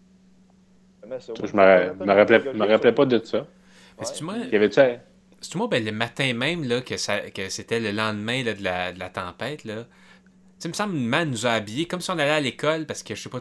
Je 1.09 1.57
me, 1.57 2.05
me 2.07 2.13
rappelais, 2.15 2.53
me 2.55 2.67
rappelais 2.67 2.93
pas 2.93 3.05
de 3.07 3.19
ça. 3.25 3.39
Y 4.01 4.05
c'est-tu 4.07 4.25
moi, 5.59 5.67
ben, 5.69 5.85
le 5.85 5.91
matin 5.93 6.33
même, 6.35 6.63
là, 6.69 6.81
que, 6.81 6.97
ça, 6.97 7.19
que 7.31 7.49
c'était 7.49 7.81
le 7.81 7.91
lendemain 7.91 8.45
là, 8.45 8.55
de, 8.55 8.63
la, 8.63 8.93
de 8.93 8.99
la 9.01 9.09
tempête, 9.09 9.65
là. 9.65 9.83
Tu 9.83 9.89
sais, 10.61 10.69
il 10.69 10.71
me 10.71 10.75
semble, 10.75 10.95
man 10.95 11.29
nous 11.29 11.45
a 11.47 11.51
habillés 11.51 11.87
comme 11.87 12.01
si 12.01 12.11
on 12.13 12.19
allait 12.19 12.31
à 12.31 12.41
l'école 12.41 12.87
parce 12.87 13.03
que 13.03 13.17
je 13.17 13.23
sais 13.23 13.29
pas. 13.29 13.41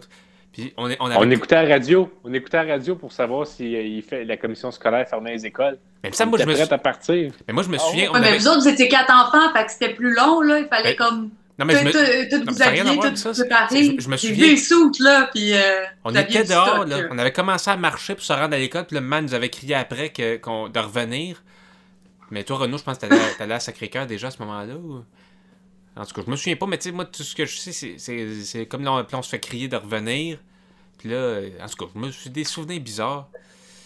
Puis 0.51 0.73
on, 0.77 0.89
on 0.99 1.05
avait. 1.05 1.15
On 1.19 1.29
écoutait 1.29 1.63
la 1.63 1.69
radio. 1.75 2.11
On 2.23 2.33
écoutait 2.33 2.57
la 2.65 2.73
radio 2.73 2.95
pour 2.95 3.11
savoir 3.11 3.45
si 3.45 3.75
euh, 3.75 3.81
il 3.83 4.01
fait, 4.01 4.25
la 4.25 4.35
commission 4.37 4.71
scolaire 4.71 5.07
fermait 5.07 5.33
les 5.33 5.45
écoles. 5.45 5.77
Mais 6.03 6.09
me 6.09 6.15
semble, 6.15 6.29
On 6.29 6.31
moi, 6.31 6.37
je 6.39 6.43
était 6.43 6.49
me 6.51 6.55
prêts 6.55 6.65
suis- 6.65 6.73
à 6.73 6.77
partir. 6.79 7.31
Mais 7.47 7.53
moi, 7.53 7.61
je 7.63 7.69
me 7.69 7.75
Ah 7.75 7.79
souviens. 7.79 8.03
ouais? 8.05 8.09
on 8.09 8.13
Ouais, 8.13 8.19
mais 8.21 8.27
avait- 8.29 8.37
vous 8.39 8.47
autres, 8.47 8.61
vous 8.61 8.67
étiez 8.67 8.87
quatre 8.87 9.13
enfants, 9.13 9.53
fait 9.53 9.65
que 9.65 9.71
c'était 9.71 9.93
plus 9.93 10.13
long, 10.15 10.41
là. 10.41 10.57
Il 10.59 10.65
fallait 10.67 10.95
Ben, 10.95 11.05
comme. 11.05 11.29
Non, 11.61 11.65
mais 11.65 11.73
je 11.79 11.85
me. 11.85 11.91
tout- 11.91 11.97
mais 12.45 12.51
vous 12.51 12.59
tout 13.01 14.01
je 14.01 14.09
me 14.09 14.17
J'ai 14.17 14.27
souviens- 14.29 14.45
vu 14.45 14.51
les 14.51 14.57
soutes, 14.57 14.99
là, 14.99 15.29
puis. 15.33 15.53
euh, 15.53 15.85
On 16.03 16.11
était 16.15 16.43
dehors, 16.43 16.85
là. 16.85 16.97
On 17.11 17.17
avait 17.19 17.31
commencé 17.31 17.69
à 17.69 17.77
marcher 17.77 18.15
pour 18.15 18.23
se 18.23 18.33
rendre 18.33 18.55
à 18.55 18.57
l'école, 18.57 18.85
puis 18.87 18.95
le 18.95 19.01
man 19.01 19.25
nous 19.25 19.33
avait 19.33 19.49
crié 19.49 19.75
après 19.75 20.09
que, 20.09 20.37
de 20.69 20.79
revenir. 20.79 21.43
Mais 22.31 22.43
toi, 22.43 22.57
Renaud, 22.57 22.77
je 22.77 22.83
pense 22.83 22.97
que 22.97 23.05
t'allais, 23.37 23.53
à 23.53 23.59
Sacré-Cœur 23.59 24.07
déjà 24.07 24.27
à 24.27 24.31
ce 24.31 24.39
moment-là. 24.39 24.73
Ou... 24.75 25.03
En 25.95 26.05
tout 26.05 26.13
cas, 26.15 26.21
je 26.25 26.31
me 26.31 26.35
souviens 26.35 26.55
pas, 26.55 26.65
mais 26.65 26.77
tu 26.77 26.85
sais, 26.89 26.91
moi, 26.95 27.05
tout 27.05 27.23
ce 27.23 27.35
que 27.35 27.45
je 27.45 27.57
sais, 27.57 27.71
c'est- 27.73 27.95
c'est 27.97 28.43
c'est 28.43 28.65
comme 28.65 28.83
là, 28.83 28.93
on, 28.93 29.17
on 29.17 29.21
se 29.21 29.29
fait 29.29 29.39
crier 29.39 29.67
de 29.67 29.75
revenir. 29.75 30.39
Puis 30.97 31.09
là, 31.09 31.15
euh, 31.15 31.49
en 31.61 31.67
tout 31.67 31.85
cas, 31.85 31.91
je 31.93 31.99
me 31.99 32.09
suis 32.11 32.29
des 32.29 32.43
souvenirs 32.45 32.79
bizarres. 32.81 33.27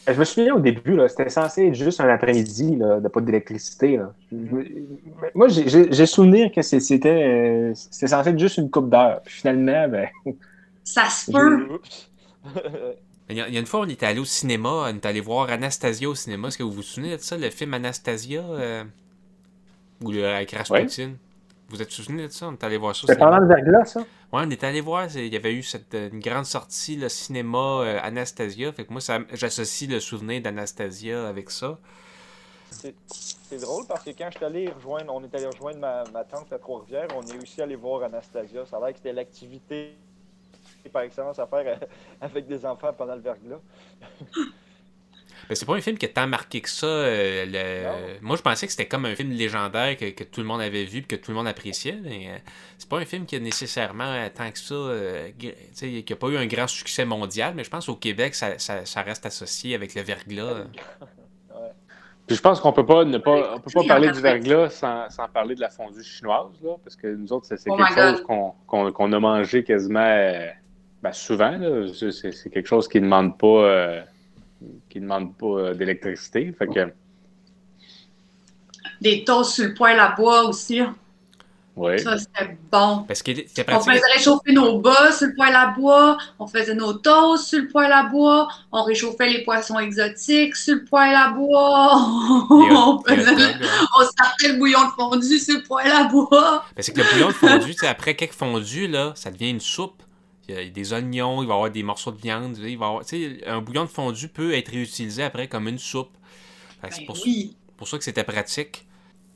Euh, 0.08 0.14
Je 0.14 0.20
me 0.20 0.24
souviens 0.26 0.56
au 0.56 0.60
début, 0.60 0.96
là, 0.96 1.08
c'était 1.10 1.30
censé 1.30 1.68
être 1.68 1.74
juste 1.76 2.00
un 2.00 2.10
après-midi 2.10 2.76
là, 2.76 3.00
de 3.00 3.08
pas 3.08 3.22
d'électricité. 3.22 4.00
Moi, 5.34 5.48
j'ai- 5.48 6.06
souvenir 6.06 6.52
que 6.52 6.62
c'était 6.62 7.10
euh, 7.10 7.74
c'était 7.76 8.08
censé 8.08 8.30
être 8.30 8.40
juste 8.40 8.58
une 8.58 8.70
coupe 8.70 8.90
d'heure. 8.90 9.22
Puis 9.24 9.36
finalement, 9.36 9.88
ben, 9.90 10.08
Ça 10.84 11.10
se 11.10 11.32
peut. 11.32 11.80
Il 13.30 13.38
y, 13.38 13.42
a, 13.42 13.48
il 13.48 13.56
y 13.56 13.58
a 13.58 13.60
une 13.60 13.66
fois, 13.66 13.80
on 13.82 13.90
était 13.90 14.06
allé 14.06 14.20
au 14.20 14.26
cinéma, 14.26 14.70
on 14.70 14.88
est 14.96 15.06
allé 15.08 15.20
voir 15.20 15.50
Anastasia 15.50 16.08
au 16.08 16.14
cinéma. 16.14 16.50
Est-ce 16.50 16.60
que 16.60 16.64
vous 16.64 16.72
vous 16.72 16.84
souvenez 16.84 17.18
de 17.18 17.22
ça, 17.22 17.38
le 17.38 17.50
film 17.50 17.74
Anastasia 17.74 18.42
euh, 18.44 18.84
Ou 20.02 20.12
le, 20.12 20.26
avec 20.28 20.52
Rasputin? 20.52 21.18
Vous 21.70 21.82
êtes 21.82 21.92
souvenez 21.92 22.28
de 22.28 22.32
ça? 22.32 22.48
On 22.48 22.54
est 22.54 22.64
allé 22.64 22.78
voir 22.78 22.96
ça 22.96 23.08
c'était 23.08 23.20
pendant 23.20 23.40
le 23.40 23.48
verglas, 23.48 23.86
ça? 23.86 24.00
Ouais, 24.00 24.44
on 24.46 24.50
est 24.50 24.64
allé 24.64 24.82
voir, 24.82 25.08
il 25.16 25.34
y 25.34 25.36
avait 25.36 25.54
eu 25.54 25.64
cette, 25.64 25.94
une 25.94 26.20
grande 26.20 26.46
sortie, 26.46 26.96
le 26.96 27.10
cinéma 27.10 27.82
euh, 27.82 28.00
Anastasia. 28.04 28.72
Fait 28.72 28.86
que 28.86 28.92
moi, 28.92 29.02
j'associe 29.34 29.90
le 29.90 30.00
souvenir 30.00 30.42
d'Anastasia 30.42 31.28
avec 31.28 31.50
ça. 31.50 31.80
C'est 32.70 32.96
c'est 33.48 33.60
drôle 33.60 33.86
parce 33.88 34.04
que 34.04 34.10
quand 34.10 34.30
je 34.32 34.38
suis 34.38 34.46
allé 34.46 34.70
rejoindre, 34.70 35.14
on 35.14 35.24
est 35.24 35.34
allé 35.36 35.46
rejoindre 35.46 35.80
ma, 35.80 36.04
ma 36.12 36.24
tante 36.24 36.52
à 36.52 36.58
Trois-Rivières, 36.58 37.08
on 37.16 37.22
est 37.22 37.42
aussi 37.42 37.62
allé 37.62 37.76
voir 37.76 38.04
Anastasia. 38.04 38.66
Ça 38.66 38.78
a 38.78 38.80
l'air 38.80 38.90
que 38.90 38.98
c'était 38.98 39.14
l'activité 39.14 39.96
par 40.92 41.04
excellence 41.04 41.38
à 41.40 41.46
faire 41.46 41.80
euh, 41.82 41.86
avec 42.22 42.48
des 42.48 42.66
enfants 42.66 42.92
pendant 42.94 43.16
le 43.16 43.22
verglas. 43.22 43.60
Mais 45.50 45.56
c'est 45.56 45.66
pas 45.66 45.76
un 45.76 45.82
film 45.82 45.98
qui 45.98 46.06
a 46.06 46.10
tant 46.10 46.28
marqué 46.28 46.62
que 46.62 46.70
ça. 46.70 46.86
euh, 46.86 47.46
le-. 47.46 48.20
Moi, 48.22 48.36
je 48.36 48.42
pensais 48.42 48.66
que 48.66 48.72
c'était 48.72 48.88
comme 48.88 49.06
un 49.06 49.16
film 49.16 49.32
légendaire 49.32 49.96
que, 49.98 50.10
que 50.12 50.24
tout 50.24 50.42
le 50.42 50.48
monde 50.48 50.62
avait 50.62 50.86
vu 50.86 51.00
et 51.00 51.04
que 51.04 51.16
tout 51.16 51.32
le 51.32 51.38
monde 51.38 51.48
appréciait. 51.48 51.98
Mais 52.04 52.28
euh, 52.30 52.38
c'est 52.78 52.90
pas 52.90 52.98
un 52.98 53.06
film 53.06 53.26
qui 53.26 53.36
a 53.36 53.40
nécessairement 53.40 54.04
euh, 54.12 54.28
tant 54.34 54.50
que 54.52 54.58
ça. 54.60 54.74
euh, 54.76 55.28
gr- 55.40 55.54
tu 55.54 55.56
sais, 55.74 56.04
qui 56.04 56.14
a 56.14 56.16
pas 56.16 56.28
eu 56.30 56.38
un 56.38 56.46
grand 56.48 56.68
succès 56.68 57.06
mondial. 57.06 57.54
Mais 57.56 57.64
je 57.64 57.70
pense 57.70 57.88
au 57.90 57.96
Québec, 57.96 58.34
ça, 58.36 58.58
ça- 58.60 58.86
ça 58.86 59.02
reste 59.02 59.26
associé 59.26 59.76
avec 59.76 59.94
le 59.96 60.02
verglas. 60.02 60.66
Puis 62.28 62.36
je 62.38 62.42
pense 62.42 62.60
qu'on 62.60 62.74
peut 62.74 62.86
pas 62.88 63.06
ne 63.06 63.20
pas, 63.20 63.54
on 63.54 63.60
peut 63.60 63.70
pas 63.72 63.82
Oui, 63.82 63.88
parler 63.88 64.10
du 64.12 64.20
verglas 64.20 64.72
sans, 64.72 65.08
sans 65.12 65.28
parler 65.28 65.54
de 65.54 65.62
la 65.62 65.70
fondue 65.70 66.02
chinoise, 66.04 66.54
là, 66.64 66.72
parce 66.84 66.96
que 66.96 67.06
nous 67.06 67.32
autres, 67.32 67.46
c'est 67.56 67.70
Oh 67.70 67.76
quelque 67.78 67.94
chose 67.94 68.24
qu'on 68.24 68.54
qu'on- 68.66 68.92
qu'on 68.92 69.14
a 69.14 69.20
mangé 69.20 69.64
quasiment 69.64 70.00
ben, 71.04 71.12
souvent. 71.12 71.52
là. 71.52 71.88
C'est 71.94 72.10
c'est- 72.12 72.32
c'est 72.32 72.50
quelque 72.50 72.66
chose 72.66 72.88
qui 72.88 72.98
ne 72.98 73.04
demande 73.06 73.38
pas, 73.38 73.70
qui 74.96 75.02
demande 75.02 75.36
pas 75.36 75.46
euh, 75.48 75.74
d'électricité. 75.74 76.54
Fait 76.58 76.68
que, 76.68 76.94
Des 79.02 79.26
toasts 79.26 79.52
sur 79.56 79.66
le 79.66 79.74
poêle 79.74 80.00
à 80.00 80.12
bois 80.16 80.44
aussi. 80.48 80.82
ouais. 81.76 81.98
Ça, 81.98 82.18
c'était 82.18 82.58
bon. 82.72 83.04
Parce 83.06 83.22
que 83.22 83.32
c'est 83.54 83.70
On 83.74 83.80
faisait 83.82 84.00
réchauffer 84.16 84.54
nos 84.54 84.80
bas 84.80 85.12
sur 85.12 85.28
le 85.28 85.36
poêle 85.36 85.54
à 85.54 85.68
bois, 85.78 86.18
on 86.40 86.48
faisait 86.48 86.76
nos 86.76 86.94
toasts 86.94 87.48
sur 87.48 87.60
le 87.60 87.68
poêle 87.68 87.92
à 87.92 88.04
bois, 88.04 88.48
on 88.72 88.84
réchauffait 88.84 89.28
les 89.30 89.44
poissons 89.44 89.78
exotiques 89.80 90.56
sur 90.56 90.76
le 90.76 90.86
poêle 90.86 91.14
à 91.14 91.32
bois, 91.32 91.92
on, 92.50 93.04
faisait- 93.06 93.36
ouais. 93.36 93.54
on 94.00 94.02
sortait 94.02 94.54
le 94.54 94.58
bouillon 94.60 94.86
de 94.86 94.92
fondu 94.92 95.38
sur 95.40 95.56
le 95.58 95.64
poêle 95.64 95.92
à 95.92 96.06
bois. 96.06 96.64
C'est 96.80 96.94
que 96.94 97.02
le 97.02 97.12
bouillon 97.12 97.28
de 97.28 97.34
fondu, 97.34 97.76
après 97.86 98.16
quelques 98.16 98.32
fondus, 98.34 98.88
là, 98.88 99.12
ça 99.16 99.30
devient 99.30 99.50
une 99.50 99.60
soupe. 99.60 100.02
Il 100.48 100.56
y 100.56 100.58
a 100.58 100.66
des 100.70 100.94
oignons, 100.94 101.42
il 101.42 101.48
va 101.48 101.54
y 101.54 101.56
avoir 101.56 101.72
des 101.72 101.84
morceaux 101.84 102.12
de 102.12 102.22
viande. 102.22 102.58
Il 102.58 102.64
va 102.64 102.86
y 102.86 102.90
avoir, 102.90 103.06
tu 103.06 103.18
sais, 103.40 103.48
un 103.48 103.62
bouillon 103.62 103.84
de 103.84 103.90
fondu 103.90 104.28
peut 104.28 104.54
être 104.54 104.70
réutilisé 104.72 105.24
après 105.24 105.48
comme 105.48 105.68
une 105.68 105.80
soupe. 105.80 106.10
C'est 106.92 107.00
Ben 107.00 107.06
pour, 107.08 107.18
oui. 107.26 107.56
pour 107.78 107.88
ça 107.88 107.98
que 107.98 108.04
c'était 108.04 108.24
pratique. 108.24 108.86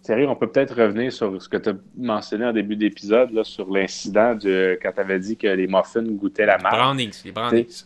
Thierry, 0.03 0.25
on 0.27 0.35
peut 0.35 0.47
peut-être 0.47 0.75
revenir 0.79 1.11
sur 1.11 1.41
ce 1.41 1.49
que 1.49 1.57
tu 1.57 1.69
as 1.69 1.73
mentionné 1.97 2.45
en 2.45 2.53
début 2.53 2.75
d'épisode, 2.75 3.31
là, 3.31 3.43
sur 3.43 3.69
l'incident 3.71 4.35
de 4.35 4.77
quand 4.81 4.91
tu 4.93 4.99
avais 5.01 5.19
dit 5.19 5.35
que 5.35 5.47
les 5.47 5.67
muffins 5.67 6.03
goûtaient 6.03 6.45
la 6.45 6.57
marque. 6.57 6.75
Brownies, 6.75 7.11
les 7.25 7.31
brownies. 7.31 7.85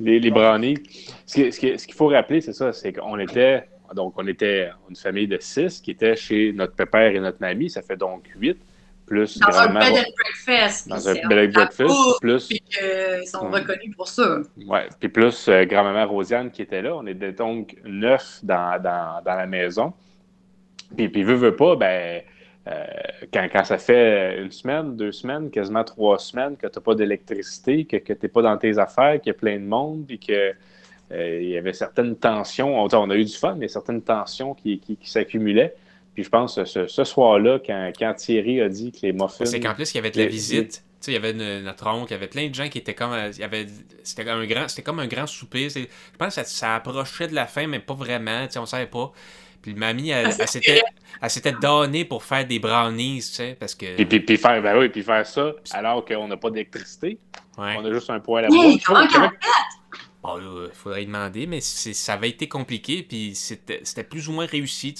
Les, 0.00 0.18
les 0.18 0.30
brownies. 0.30 0.78
Ce 1.26 1.34
qui- 1.34 1.52
ce 1.52 1.60
qui- 1.60 1.78
ce 1.78 1.86
qu'il 1.86 1.94
faut 1.94 2.08
rappeler, 2.08 2.40
c'est 2.40 2.52
ça, 2.54 2.72
c'est 2.72 2.92
qu'on 2.92 3.18
était, 3.18 3.68
donc 3.94 4.14
on 4.16 4.26
était 4.26 4.70
une 4.88 4.96
famille 4.96 5.28
de 5.28 5.38
six 5.40 5.80
qui 5.80 5.92
était 5.92 6.16
chez 6.16 6.52
notre 6.52 6.74
père 6.86 7.14
et 7.14 7.20
notre 7.20 7.38
mamie. 7.40 7.70
Ça 7.70 7.82
fait 7.82 7.96
donc 7.96 8.24
huit, 8.36 8.58
plus 9.06 9.38
Dans 9.38 9.48
un 9.48 9.66
grand-mère- 9.66 9.92
bed 9.92 9.98
and 10.06 10.12
breakfast. 10.16 10.88
dans 10.88 11.08
un 11.08 11.14
bed 11.14 11.24
and 11.24 11.52
breakfast, 11.52 12.20
plus, 12.20 12.48
Puis 12.48 12.60
qu'ils 12.60 13.26
sont 13.26 13.46
Ouais. 13.50 13.60
reconnus 13.60 13.94
pour 13.96 14.08
ça. 14.08 14.38
ouais, 14.66 14.88
puis 15.00 15.08
plus 15.08 15.48
euh, 15.48 15.64
grand-maman 15.64 16.06
Rosiane 16.06 16.50
qui 16.50 16.62
était 16.62 16.82
là. 16.82 16.94
On 16.96 17.06
était 17.06 17.32
donc 17.32 17.76
neuf 17.84 18.40
dans, 18.42 18.80
dans, 18.82 19.22
dans 19.24 19.34
la 19.34 19.46
maison. 19.46 19.92
Puis, 20.96 21.08
puis 21.08 21.22
veut, 21.24 21.34
veut 21.34 21.56
pas, 21.56 21.74
ben, 21.76 22.22
euh, 22.68 22.84
quand, 23.32 23.48
quand 23.52 23.64
ça 23.64 23.78
fait 23.78 24.40
une 24.40 24.50
semaine, 24.50 24.96
deux 24.96 25.12
semaines, 25.12 25.50
quasiment 25.50 25.84
trois 25.84 26.18
semaines 26.18 26.56
que 26.56 26.66
tu 26.66 26.78
n'as 26.78 26.82
pas 26.82 26.94
d'électricité, 26.94 27.84
que, 27.84 27.96
que 27.96 28.12
tu 28.12 28.18
n'es 28.22 28.28
pas 28.28 28.42
dans 28.42 28.56
tes 28.56 28.78
affaires, 28.78 29.20
qu'il 29.20 29.32
y 29.32 29.36
a 29.36 29.38
plein 29.38 29.58
de 29.58 29.64
monde, 29.64 30.04
puis 30.06 30.18
que 30.18 30.52
euh, 31.12 31.38
il 31.42 31.48
y 31.48 31.56
avait 31.58 31.72
certaines 31.72 32.16
tensions. 32.16 32.82
On, 32.82 32.88
on 32.94 33.10
a 33.10 33.16
eu 33.16 33.24
du 33.24 33.34
fun, 33.36 33.56
mais 33.58 33.68
certaines 33.68 34.02
tensions 34.02 34.54
qui, 34.54 34.78
qui, 34.78 34.96
qui 34.96 35.10
s'accumulaient. 35.10 35.74
Puis 36.14 36.24
je 36.24 36.28
pense 36.28 36.56
que 36.56 36.64
ce, 36.64 36.86
ce 36.86 37.04
soir-là, 37.04 37.58
quand, 37.64 37.90
quand 37.98 38.14
Thierry 38.14 38.60
a 38.60 38.68
dit 38.68 38.92
que 38.92 38.98
les 39.02 39.12
muffins. 39.12 39.44
C'est 39.46 39.60
qu'en 39.60 39.74
plus, 39.74 39.92
il 39.92 39.96
y 39.96 39.98
avait 39.98 40.10
de 40.10 40.18
la 40.18 40.24
les- 40.24 40.30
visite. 40.30 40.84
Tu 41.00 41.06
sais, 41.06 41.10
il 41.12 41.14
y 41.14 41.16
avait 41.16 41.30
une- 41.32 41.64
notre 41.64 41.86
oncle, 41.88 42.08
il 42.10 42.14
y 42.14 42.16
avait 42.16 42.28
plein 42.28 42.48
de 42.48 42.54
gens 42.54 42.68
qui 42.68 42.78
étaient 42.78 42.94
comme. 42.94 43.12
il 43.32 43.38
y 43.40 43.42
avait, 43.44 43.66
c'était, 44.04 44.24
comme 44.24 44.40
un 44.40 44.46
grand, 44.46 44.68
c'était 44.68 44.82
comme 44.82 45.00
un 45.00 45.06
grand 45.06 45.26
souper. 45.26 45.68
C'est- 45.70 45.80
je 45.82 46.16
pense 46.18 46.28
que 46.36 46.42
ça, 46.42 46.44
ça 46.44 46.74
approchait 46.76 47.26
de 47.28 47.34
la 47.34 47.46
fin, 47.46 47.66
mais 47.66 47.80
pas 47.80 47.94
vraiment. 47.94 48.46
Tu 48.46 48.52
sais, 48.52 48.58
on 48.58 48.66
savait 48.66 48.86
pas. 48.86 49.10
Puis 49.62 49.74
mamie, 49.74 50.10
elle, 50.10 50.26
Ah, 50.26 50.34
elle 50.40 50.48
s'était, 50.48 50.82
elle 51.22 51.30
s'était 51.30 51.52
donnée 51.52 52.04
pour 52.04 52.24
faire 52.24 52.44
des 52.46 52.58
brownies, 52.58 53.18
tu 53.20 53.22
sais, 53.34 53.56
parce 53.58 53.74
que. 53.74 53.94
Puis, 53.96 54.04
puis, 54.06 54.20
puis 54.20 54.36
faire, 54.36 54.60
ben 54.60 54.76
oui, 54.78 54.88
puis 54.90 55.02
faire 55.02 55.24
ça 55.26 55.52
alors 55.72 56.04
qu'on 56.04 56.28
n'a 56.28 56.36
pas 56.36 56.50
d'électricité. 56.50 57.18
ouais. 57.58 57.74
On 57.78 57.84
a 57.84 57.92
juste 57.92 58.10
un 58.10 58.20
poêle 58.20 58.44
à 58.44 58.48
bois. 58.48 58.64
Bon, 60.22 60.36
là, 60.36 60.68
il 60.68 60.74
faudrait 60.76 61.02
y 61.02 61.06
demander, 61.06 61.46
mais 61.48 61.60
ça 61.60 62.12
avait 62.14 62.28
été 62.28 62.46
compliqué, 62.48 63.02
puis 63.02 63.34
c'était 63.34 64.04
plus 64.04 64.28
ou 64.28 64.32
moins 64.32 64.46
réussi, 64.46 64.94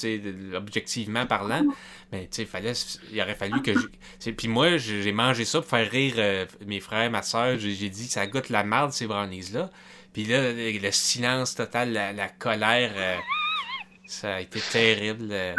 objectivement 0.55 1.27
parlant. 1.27 1.63
Mais 2.11 2.29
fallait, 2.47 2.73
il 3.13 3.21
aurait 3.21 3.37
fallu 3.37 3.63
que. 3.63 3.73
je- 4.21 4.31
Puis 4.33 4.49
moi, 4.49 4.79
j'ai 4.79 5.13
mangé 5.13 5.45
ça 5.45 5.61
pour 5.61 5.71
faire 5.71 5.89
rire 5.89 6.15
euh, 6.19 6.45
mes 6.67 6.81
frères, 6.81 7.09
ma 7.11 7.23
soeur. 7.23 7.57
J'ai 7.59 7.89
dit 7.89 8.07
ça 8.09 8.27
goûte 8.27 8.49
la 8.49 8.65
marde, 8.65 8.93
ces 8.93 9.07
brownies-là. 9.07 9.71
Puis 10.13 10.25
là, 10.25 10.53
le, 10.53 10.79
le 10.79 10.91
silence 10.93 11.55
total, 11.55 11.93
la, 11.93 12.29
colère, 12.29 12.93
euh, 12.97 13.17
ça 14.07 14.35
a 14.37 14.41
été 14.41 14.61
terrible. 14.61 15.29
euh. 15.31 15.55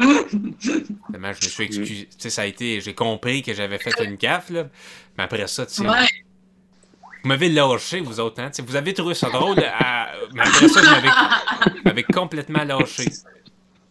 Vraiment, 0.00 1.32
je 1.32 1.44
me 1.44 1.50
suis 1.50 1.64
excusé. 1.64 2.08
Ça 2.16 2.42
a 2.42 2.46
été. 2.46 2.80
J'ai 2.80 2.94
compris 2.94 3.42
que 3.42 3.52
j'avais 3.54 3.78
fait 3.78 4.04
une 4.04 4.16
gaffe, 4.16 4.50
là. 4.50 4.68
Mais 5.18 5.24
après 5.24 5.46
ça, 5.48 5.66
tu 5.66 5.74
sais. 5.74 5.82
Vous 7.26 7.30
m'avez 7.32 7.48
lâché, 7.48 7.98
vous 7.98 8.20
autres, 8.20 8.40
hein? 8.40 8.52
Vous 8.64 8.76
avez 8.76 8.94
trouvé 8.94 9.12
ça 9.14 9.28
drôle, 9.28 9.58
à- 9.58 10.10
mais 10.32 10.42
après 10.42 10.68
ça, 10.68 10.80
vous 10.80 11.80
m'avez- 11.84 12.04
complètement 12.04 12.62
lâché. 12.62 13.06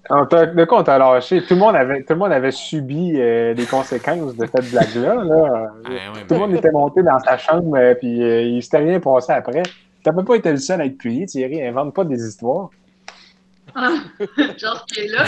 De 0.10 0.64
quoi 0.64 0.80
on 0.80 0.84
t'a 0.86 0.98
lâché? 0.98 1.42
Tout 1.42 1.56
le 1.56 1.60
monde 1.60 1.76
avait, 1.76 2.04
tout 2.04 2.14
le 2.14 2.20
monde 2.20 2.32
avait 2.32 2.52
subi 2.52 3.20
euh, 3.20 3.54
les 3.54 3.66
conséquences 3.66 4.38
de 4.38 4.46
cette 4.46 4.72
blague-là. 4.72 5.16
là. 5.16 5.68
Ah, 5.84 5.90
ouais, 5.90 6.00
Tout 6.00 6.18
le 6.20 6.26
ben, 6.30 6.38
monde 6.38 6.56
était 6.56 6.72
monté 6.72 7.04
dans 7.04 7.20
sa 7.20 7.38
chambre, 7.38 7.76
euh, 7.76 7.94
puis 7.96 8.24
euh, 8.24 8.42
il 8.42 8.64
s'était 8.64 8.78
rien 8.78 9.02
passé 9.02 9.34
après. 9.34 9.64
T'as 10.02 10.14
même 10.14 10.24
pas 10.24 10.36
été 10.38 10.52
le 10.52 10.58
seul 10.58 10.80
à 10.80 10.86
être 10.86 10.98
payé, 10.98 11.26
Thierry. 11.26 11.62
Invente 11.62 11.94
pas 11.94 12.06
des 12.06 12.26
histoires. 12.26 12.70
Genre 13.76 14.86
qui 14.88 15.02
est 15.02 15.08
là. 15.10 15.26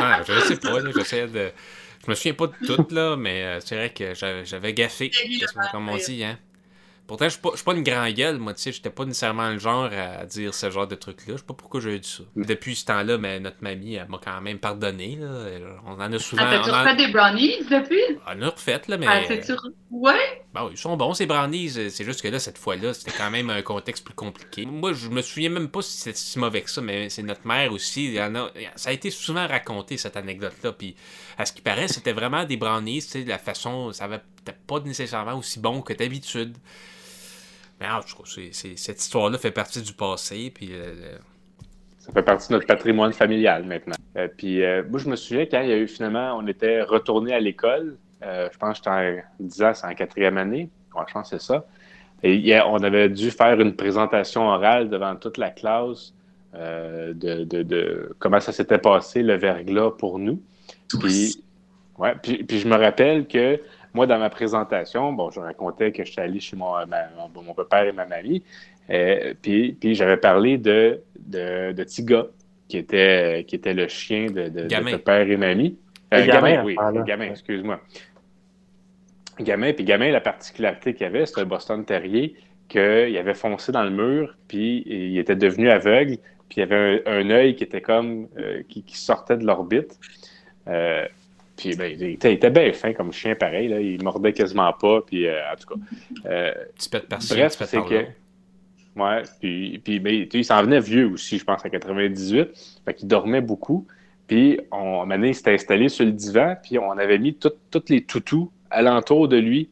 ah, 0.00 0.20
je 0.24 0.40
sais 0.42 0.56
pas, 0.58 0.78
j'essaie 0.94 1.26
de. 1.26 1.50
Je 2.06 2.10
me 2.10 2.14
souviens 2.14 2.34
pas 2.34 2.46
de 2.46 2.54
tout, 2.66 2.86
là, 2.94 3.16
mais 3.16 3.42
euh, 3.42 3.60
c'est 3.60 3.74
vrai 3.74 3.92
que 3.92 4.14
j'avais 4.14 4.44
j'avais 4.44 4.72
gaffé, 4.72 5.10
comme 5.72 5.88
on 5.88 5.96
dit, 5.96 6.22
hein. 6.24 6.38
Pourtant, 7.06 7.26
je 7.26 7.30
suis 7.34 7.40
pas, 7.40 7.50
pas 7.64 7.74
une 7.74 7.84
grand 7.84 8.10
gueule, 8.10 8.38
moi, 8.38 8.52
tu 8.52 8.62
sais, 8.62 8.72
j'étais 8.72 8.90
pas 8.90 9.04
nécessairement 9.04 9.50
le 9.50 9.58
genre 9.58 9.88
à 9.92 10.24
dire 10.26 10.52
ce 10.52 10.70
genre 10.70 10.88
de 10.88 10.96
truc-là. 10.96 11.34
Je 11.34 11.38
sais 11.38 11.44
pas 11.46 11.54
pourquoi 11.54 11.80
j'ai 11.80 11.98
dit 12.00 12.08
ça. 12.08 12.24
Depuis 12.34 12.74
ce 12.74 12.84
temps-là, 12.86 13.16
mais 13.16 13.38
notre 13.38 13.58
mamie, 13.60 13.94
elle 13.94 14.08
m'a 14.08 14.18
quand 14.18 14.40
même 14.40 14.58
pardonné, 14.58 15.16
là. 15.20 15.46
On 15.86 15.92
en 15.92 16.12
a 16.12 16.18
souvent. 16.18 16.42
Ah, 16.44 16.56
T'as-tu 16.58 16.70
en- 16.70 16.80
refait 16.80 16.96
des 16.96 17.08
brownies 17.12 17.58
depuis? 17.70 18.18
on 18.26 18.32
en 18.38 18.42
a 18.42 18.48
refait, 18.50 18.80
là, 18.88 18.96
mais. 18.96 19.06
Ah, 19.08 19.20
c'est-tu... 19.28 19.52
Ouais? 19.90 20.42
Bon, 20.52 20.68
ils 20.70 20.76
sont 20.76 20.96
bons, 20.96 21.14
ces 21.14 21.26
brownies. 21.26 21.70
C'est 21.90 22.04
juste 22.04 22.22
que 22.22 22.28
là, 22.28 22.40
cette 22.40 22.58
fois-là, 22.58 22.92
c'était 22.92 23.12
quand 23.16 23.30
même 23.30 23.50
un 23.50 23.62
contexte 23.62 24.04
plus 24.04 24.14
compliqué. 24.14 24.66
Moi, 24.66 24.92
je 24.92 25.08
me 25.08 25.22
souviens 25.22 25.50
même 25.50 25.68
pas 25.68 25.82
si 25.82 25.96
c'était 25.98 26.16
si 26.18 26.38
mauvais 26.40 26.62
que 26.62 26.70
ça, 26.70 26.80
mais 26.80 27.08
c'est 27.08 27.22
notre 27.22 27.46
mère 27.46 27.72
aussi. 27.72 28.06
il 28.06 28.14
y 28.14 28.20
en 28.20 28.34
a- 28.34 28.50
ça 28.74 28.90
a 28.90 28.92
été 28.92 29.10
souvent 29.12 29.46
raconté, 29.46 29.96
cette 29.96 30.16
anecdote-là. 30.16 30.72
Puis, 30.72 30.96
à 31.38 31.46
ce 31.46 31.52
qui 31.52 31.62
paraît, 31.62 31.86
c'était 31.88 32.12
vraiment 32.12 32.44
des 32.44 32.56
brownies. 32.56 33.00
Tu 33.02 33.08
sais, 33.08 33.24
la 33.24 33.38
façon, 33.38 33.92
ça 33.92 34.04
avait 34.04 34.18
peut-être 34.44 34.58
pas 34.66 34.80
nécessairement 34.80 35.34
aussi 35.38 35.60
bon 35.60 35.82
que 35.82 35.92
d'habitude. 35.92 36.56
Mais 37.80 37.88
en 37.88 38.00
tout 38.00 38.16
cas, 38.16 38.22
c'est- 38.52 38.76
cette 38.76 39.00
histoire-là 39.00 39.38
fait 39.38 39.50
partie 39.50 39.82
du 39.82 39.92
passé. 39.92 40.50
Puis, 40.54 40.70
euh, 40.72 41.16
Ça 41.98 42.12
fait 42.12 42.22
partie 42.22 42.48
de 42.48 42.52
notre 42.54 42.66
patrimoine 42.66 43.12
familial 43.12 43.64
maintenant. 43.64 43.96
Euh, 44.16 44.28
puis 44.34 44.62
euh, 44.62 44.84
moi, 44.88 45.00
je 45.00 45.08
me 45.08 45.16
souviens 45.16 45.44
quand 45.44 45.60
il 45.60 45.68
y 45.68 45.72
a 45.72 45.76
eu 45.76 45.88
finalement, 45.88 46.38
on 46.40 46.46
était 46.46 46.82
retourné 46.82 47.34
à 47.34 47.40
l'école. 47.40 47.96
euh, 48.22 48.48
je 48.52 48.56
pense 48.58 48.78
que 48.80 48.84
j'étais 48.90 48.90
en 48.90 49.22
10 49.44 49.62
ans, 49.62 49.72
c'est 49.74 49.86
en 49.86 49.94
quatrième 49.94 50.38
année. 50.38 50.70
Ouais, 50.94 51.02
je 51.08 51.12
pense 51.12 51.28
que 51.30 51.36
c'est 51.38 51.44
ça. 51.44 51.66
Et 52.22 52.58
on 52.66 52.76
avait 52.82 53.10
dû 53.10 53.30
faire 53.30 53.60
une 53.60 53.74
présentation 53.76 54.48
orale 54.48 54.88
devant 54.88 55.16
toute 55.16 55.36
la 55.36 55.50
classe 55.50 56.14
euh, 56.54 57.12
de, 57.12 57.44
de- 57.44 57.62
de 57.62 58.14
comment 58.18 58.40
ça 58.40 58.52
s'était 58.52 58.78
passé 58.78 59.22
le 59.22 59.34
verglas 59.34 59.90
pour 59.98 60.18
nous. 60.18 60.40
Puis 61.00 61.42
Ouais, 61.98 62.14
puis, 62.22 62.44
puis 62.44 62.58
je 62.60 62.68
me 62.68 62.76
rappelle 62.76 63.26
que 63.26 63.60
moi, 63.96 64.06
dans 64.06 64.18
ma 64.18 64.30
présentation, 64.30 65.12
bon, 65.12 65.30
je 65.30 65.40
racontais 65.40 65.90
que 65.90 66.04
j'étais 66.04 66.20
allé 66.20 66.38
chez 66.38 66.56
mon, 66.56 66.72
ma- 66.86 67.08
mon, 67.34 67.42
mon 67.42 67.54
père 67.54 67.84
et 67.84 67.92
ma 67.92 68.06
mamie, 68.06 68.42
euh, 68.90 69.34
puis, 69.42 69.72
puis 69.72 69.94
j'avais 69.94 70.18
parlé 70.18 70.58
de, 70.58 71.00
de, 71.18 71.72
de 71.72 71.84
Tiga, 71.84 72.26
qui 72.68 72.78
était, 72.78 73.44
qui 73.48 73.56
était 73.56 73.74
le 73.74 73.88
chien 73.88 74.26
de, 74.26 74.48
de, 74.48 74.62
de 74.68 74.96
père 74.96 75.28
et 75.28 75.36
mamie. 75.36 75.76
Euh, 76.14 76.24
gamin, 76.26 76.50
gamin, 76.50 76.64
oui, 76.64 76.76
ah, 76.78 76.92
là. 76.92 77.02
gamin, 77.02 77.30
excuse-moi. 77.30 77.80
Gamin, 79.40 79.72
puis 79.72 79.84
Gamin, 79.84 80.10
la 80.12 80.20
particularité 80.20 80.94
qu'il 80.94 81.06
avait, 81.06 81.26
c'était 81.26 81.42
un 81.42 81.46
Boston 81.46 81.84
Terrier, 81.84 82.36
qu'il 82.68 83.16
avait 83.18 83.34
foncé 83.34 83.72
dans 83.72 83.84
le 83.84 83.90
mur, 83.90 84.36
puis 84.48 84.82
il 84.86 85.18
était 85.18 85.36
devenu 85.36 85.68
aveugle, 85.68 86.16
puis 86.48 86.60
il 86.60 86.62
avait 86.62 87.02
un, 87.06 87.12
un 87.20 87.30
œil 87.30 87.54
qui 87.54 87.64
était 87.64 87.82
comme, 87.82 88.28
euh, 88.38 88.62
qui, 88.68 88.82
qui 88.82 88.96
sortait 88.96 89.36
de 89.36 89.44
l'orbite. 89.44 89.98
Euh, 90.68 91.06
puis 91.56 91.74
ben, 91.76 91.90
il, 91.98 92.02
était, 92.02 92.30
il 92.32 92.34
était 92.34 92.50
bien 92.50 92.72
fin 92.72 92.92
comme 92.92 93.12
chien, 93.12 93.34
pareil, 93.34 93.68
là. 93.68 93.80
il 93.80 94.02
mordait 94.02 94.32
quasiment 94.32 94.72
pas, 94.72 95.00
puis 95.02 95.26
euh, 95.26 95.40
en 95.52 95.56
tout 95.56 95.74
cas. 95.74 95.80
euh, 96.30 96.52
Petit 96.76 96.88
pet 96.88 97.08
par-ci, 97.08 97.34
Bref, 97.34 97.56
c'est 97.66 97.76
que. 97.88 98.06
Ouais, 99.00 99.22
puis, 99.40 99.78
puis 99.84 100.00
ben, 100.00 100.26
il 100.32 100.44
s'en 100.44 100.62
venait 100.62 100.80
vieux 100.80 101.06
aussi, 101.08 101.38
je 101.38 101.44
pense, 101.44 101.64
en 101.64 101.68
98. 101.68 102.48
Fait 102.84 102.94
qu'il 102.94 103.08
dormait 103.08 103.42
beaucoup. 103.42 103.86
Puis, 104.26 104.58
on, 104.72 104.76
à 104.76 104.80
un 104.80 104.84
moment 104.84 105.14
donné, 105.16 105.28
il 105.28 105.34
s'était 105.34 105.52
installé 105.52 105.88
sur 105.88 106.04
le 106.04 106.12
divan, 106.12 106.56
puis 106.62 106.78
on 106.78 106.90
avait 106.92 107.18
mis 107.18 107.34
tous 107.34 107.52
tous 107.70 107.84
les 107.90 108.02
toutous 108.04 108.50
alentour 108.70 109.28
de 109.28 109.36
lui. 109.36 109.68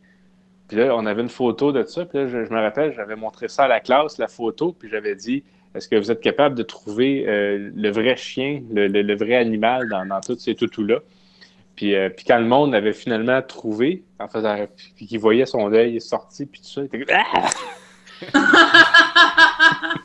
Puis 0.69 0.77
là, 0.79 0.95
on 0.97 1.07
avait 1.07 1.23
une 1.23 1.29
photo 1.31 1.73
de 1.73 1.83
ça. 1.85 2.05
Puis 2.05 2.19
là, 2.19 2.27
je, 2.27 2.45
je 2.45 2.51
me 2.51 2.61
rappelle, 2.61 2.93
j'avais 2.95 3.17
montré 3.17 3.49
ça 3.49 3.65
à 3.65 3.69
la 3.69 3.81
classe, 3.81 4.19
la 4.19 4.29
photo, 4.29 4.75
puis 4.79 4.89
j'avais 4.91 5.15
dit 5.15 5.43
Est-ce 5.75 5.89
que 5.89 5.97
vous 5.97 6.11
êtes 6.11 6.21
capable 6.21 6.55
de 6.55 6.63
trouver 6.63 7.25
euh, 7.27 7.71
le 7.75 7.91
vrai 7.91 8.17
chien, 8.17 8.63
le, 8.73 8.87
le- 8.89 9.03
le 9.03 9.17
vrai 9.17 9.37
animal 9.37 9.89
dans, 9.89 10.05
dans 10.07 10.21
tous 10.21 10.39
ces 10.39 10.55
toutous-là? 10.55 11.01
Puis, 11.77 11.95
euh, 11.95 12.09
puis 12.09 12.25
quand 12.25 12.39
le 12.39 12.47
monde 12.47 12.75
avait 12.75 12.93
finalement 12.93 13.43
trouvé, 13.43 14.05
en 14.19 14.29
faisant, 14.29 14.57
puis 14.97 15.07
qu'il 15.07 15.19
voyait 15.19 15.47
son 15.47 15.73
œil 15.73 16.01
sorti, 16.01 16.47
puis 16.47 16.61
tout 16.61 16.69
ça, 16.69 16.83
il 16.83 17.03
était 17.03 17.07
Ah! 17.13 17.51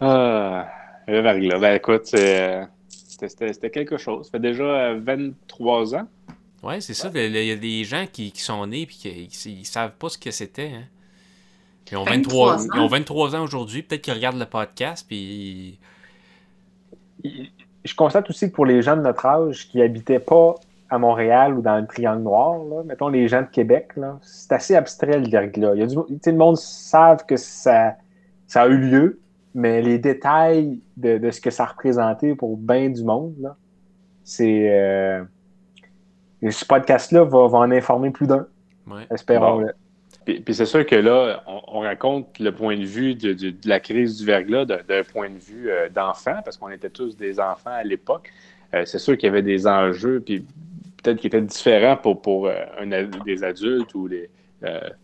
Ah, 0.00 0.68
le 1.06 1.20
verglas. 1.20 1.58
Ben 1.58 1.76
écoute, 1.76 2.10
euh, 2.14 2.64
c'était, 2.88 3.70
quelque 3.70 3.96
chose. 3.96 4.26
Ça 4.26 4.32
fait 4.32 4.40
déjà 4.40 4.64
euh, 4.64 5.00
23 5.00 5.94
ans. 5.94 6.08
Ouais, 6.62 6.80
c'est 6.80 6.94
ça. 6.94 7.10
Il 7.14 7.36
y 7.36 7.50
a 7.50 7.56
des 7.56 7.84
gens 7.84 8.06
qui, 8.10 8.32
qui 8.32 8.40
sont 8.42 8.66
nés 8.66 8.82
et 8.82 8.86
qui 8.86 9.30
ils, 9.46 9.64
savent 9.64 9.92
pas 9.92 10.08
ce 10.08 10.18
que 10.18 10.30
c'était. 10.30 10.72
Hein. 10.74 10.84
Ils, 11.90 11.96
ont 11.96 12.04
23, 12.04 12.56
23 12.56 12.64
ans. 12.64 12.68
ils 12.74 12.80
ont 12.80 12.86
23 12.88 13.36
ans 13.36 13.44
aujourd'hui. 13.44 13.82
Peut-être 13.82 14.02
qu'ils 14.02 14.14
regardent 14.14 14.38
le 14.38 14.46
podcast 14.46 15.06
puis 15.06 15.78
Je 17.24 17.94
constate 17.94 18.28
aussi 18.30 18.50
que 18.50 18.54
pour 18.54 18.66
les 18.66 18.82
gens 18.82 18.96
de 18.96 19.02
notre 19.02 19.26
âge 19.26 19.68
qui 19.68 19.82
habitaient 19.82 20.18
pas 20.18 20.54
à 20.90 20.98
Montréal 20.98 21.54
ou 21.54 21.62
dans 21.62 21.76
le 21.78 21.86
Triangle 21.86 22.22
Noir, 22.22 22.58
là, 22.64 22.82
mettons 22.84 23.08
les 23.08 23.28
gens 23.28 23.42
de 23.42 23.46
Québec, 23.46 23.92
c'est 24.22 24.52
assez 24.52 24.74
abstrait 24.74 25.18
le 25.18 25.28
verglas. 25.28 25.74
Il 25.74 25.80
y 25.80 25.82
a 25.82 25.86
du, 25.86 25.96
le 25.96 26.32
monde 26.32 26.56
savent 26.56 27.24
que 27.26 27.36
ça, 27.36 27.94
ça 28.46 28.62
a 28.62 28.66
eu 28.68 28.78
lieu, 28.78 29.20
mais 29.54 29.82
les 29.82 29.98
détails 29.98 30.80
de, 30.96 31.18
de 31.18 31.30
ce 31.30 31.40
que 31.40 31.50
ça 31.50 31.64
représentait 31.64 32.34
pour 32.34 32.56
bien 32.56 32.90
du 32.90 33.02
monde, 33.02 33.54
c'est. 34.22 34.70
euh, 34.70 35.24
ce 36.50 36.64
podcast-là 36.64 37.24
va, 37.24 37.48
va 37.48 37.58
en 37.58 37.70
informer 37.70 38.10
plus 38.10 38.26
d'un, 38.26 38.46
ouais. 38.86 39.06
espérons-le. 39.10 39.72
Puis, 40.24 40.54
c'est 40.54 40.66
sûr 40.66 40.86
que 40.86 40.94
là, 40.96 41.42
on, 41.46 41.60
on 41.68 41.80
raconte 41.80 42.38
le 42.38 42.52
point 42.52 42.76
de 42.76 42.84
vue 42.84 43.14
de, 43.14 43.32
de- 43.34 43.54
la 43.66 43.80
crise 43.80 44.18
du 44.18 44.24
verglas 44.24 44.64
d'un, 44.64 45.02
point 45.02 45.28
de 45.28 45.38
vue 45.38 45.70
euh, 45.70 45.88
d'enfant, 45.88 46.40
parce 46.44 46.56
qu'on 46.56 46.70
était 46.70 46.90
tous 46.90 47.16
des 47.16 47.40
enfants 47.40 47.70
à 47.70 47.84
l'époque. 47.84 48.32
Euh, 48.74 48.84
c'est 48.86 48.98
sûr 48.98 49.16
qu'il 49.16 49.26
y 49.26 49.30
avait 49.30 49.42
des 49.42 49.66
enjeux, 49.66 50.20
puis 50.20 50.44
peut-être 51.02 51.18
qui 51.18 51.26
étaient 51.26 51.42
différents 51.42 51.96
pour, 51.96 52.22
pour 52.22 52.46
euh, 52.46 52.54
des 53.24 53.44
adultes 53.44 53.94
ou 53.94 54.06
les, 54.06 54.30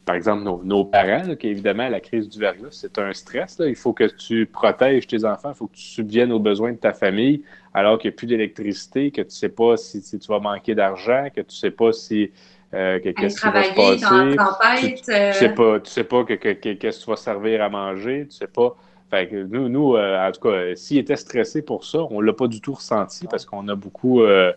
par 0.07 0.15
exemple 0.15 0.43
nos, 0.65 0.85
parents, 0.85 1.27
là, 1.27 1.37
qu'évidemment, 1.37 1.89
la 1.89 2.01
crise 2.01 2.29
du 2.29 2.39
verglas, 2.39 2.71
c'est 2.71 2.99
un 2.99 3.13
stress. 3.13 3.61
Il 3.61 3.77
faut 3.77 3.93
que 3.93 4.05
tu 4.05 4.47
protèges 4.47 5.07
tes 5.07 5.25
enfants, 5.25 5.51
il 5.51 5.55
faut 5.55 5.67
que 5.67 5.77
tu 5.77 5.83
subviennes 5.83 6.33
aux 6.33 6.39
besoins 6.39 6.73
de 6.73 6.79
ta 6.79 6.95
famille, 6.95 7.43
alors 7.75 7.99
qu'il 7.99 8.11
n'y 8.11 8.15
a 8.15 8.17
plus 8.17 8.27
d'électricité, 8.27 9.11
que 9.11 9.21
tu 9.21 9.27
ne 9.27 9.31
sais 9.31 9.49
pas 9.51 9.77
si, 9.77 10.01
si 10.01 10.19
tu 10.19 10.29
vas 10.29 10.39
manquer 10.39 10.75
d'argent, 10.75 11.29
que 11.35 11.43
tu 11.43 11.49
ne 11.49 11.53
sais 11.53 11.71
pas 11.71 11.93
si 11.93 12.31
euh, 12.75 12.99
qu'est-ce 13.01 13.41
qui 13.41 13.49
va 13.51 13.63
se 13.65 13.75
passer? 13.75 14.37
la 14.37 14.37
tempête. 14.37 15.09
euh, 15.09 15.33
Tu 15.33 15.39
sais 15.39 15.49
pas, 15.51 15.81
tu 15.81 15.91
sais 15.91 16.05
pas 16.05 16.25
que, 16.25 16.35
que- 16.35 16.53
que- 16.53 16.73
qu'est-ce 16.75 17.01
que 17.01 17.05
tu 17.05 17.11
vas 17.11 17.17
servir 17.17 17.63
à 17.63 17.69
manger, 17.69 18.27
tu 18.29 18.37
sais 18.37 18.47
pas. 18.47 18.77
Fait 19.11 19.27
que 19.29 19.37
nous, 19.43 19.69
nous 19.69 19.97
euh, 19.97 20.25
en 20.29 20.31
tout 20.31 20.41
cas, 20.41 20.75
s'il 20.77 20.99
était 20.99 21.17
stressé 21.17 21.63
pour 21.63 21.85
ça, 21.85 21.99
on 22.11 22.21
l'a 22.21 22.33
pas 22.33 22.47
du 22.47 22.61
tout 22.61 22.75
ressenti 22.75 23.27
parce 23.27 23.45
qu'on 23.45 23.67
a 23.69 23.75
beaucoup. 23.75 24.23
euh, 24.23 24.53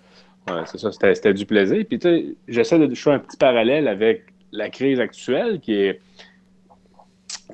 ouais, 0.48 0.62
c'est 0.66 0.78
ça, 0.78 0.92
c'était, 0.92 1.16
c'était 1.16 1.34
du 1.34 1.46
plaisir. 1.48 1.84
Puis 1.90 1.98
tu 1.98 2.08
sais, 2.08 2.26
j'essaie 2.48 2.78
de 2.80 2.94
faire 2.94 3.14
un 3.14 3.20
petit 3.20 3.38
parallèle 3.38 3.88
avec 3.88 4.26
la 4.52 4.70
crise 4.70 5.00
actuelle 5.00 5.60
qui 5.60 5.74
est 5.74 6.00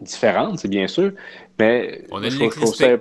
différente, 0.02 0.60
c'est 0.60 0.68
bien 0.68 0.88
sûr, 0.88 1.14
mais 1.58 2.04
On 2.12 2.24
a 2.24 2.30
je 2.30 2.36
trouve- 2.36 2.52
je 2.54 2.56
trouve 2.58 2.76
ça- 2.76 2.98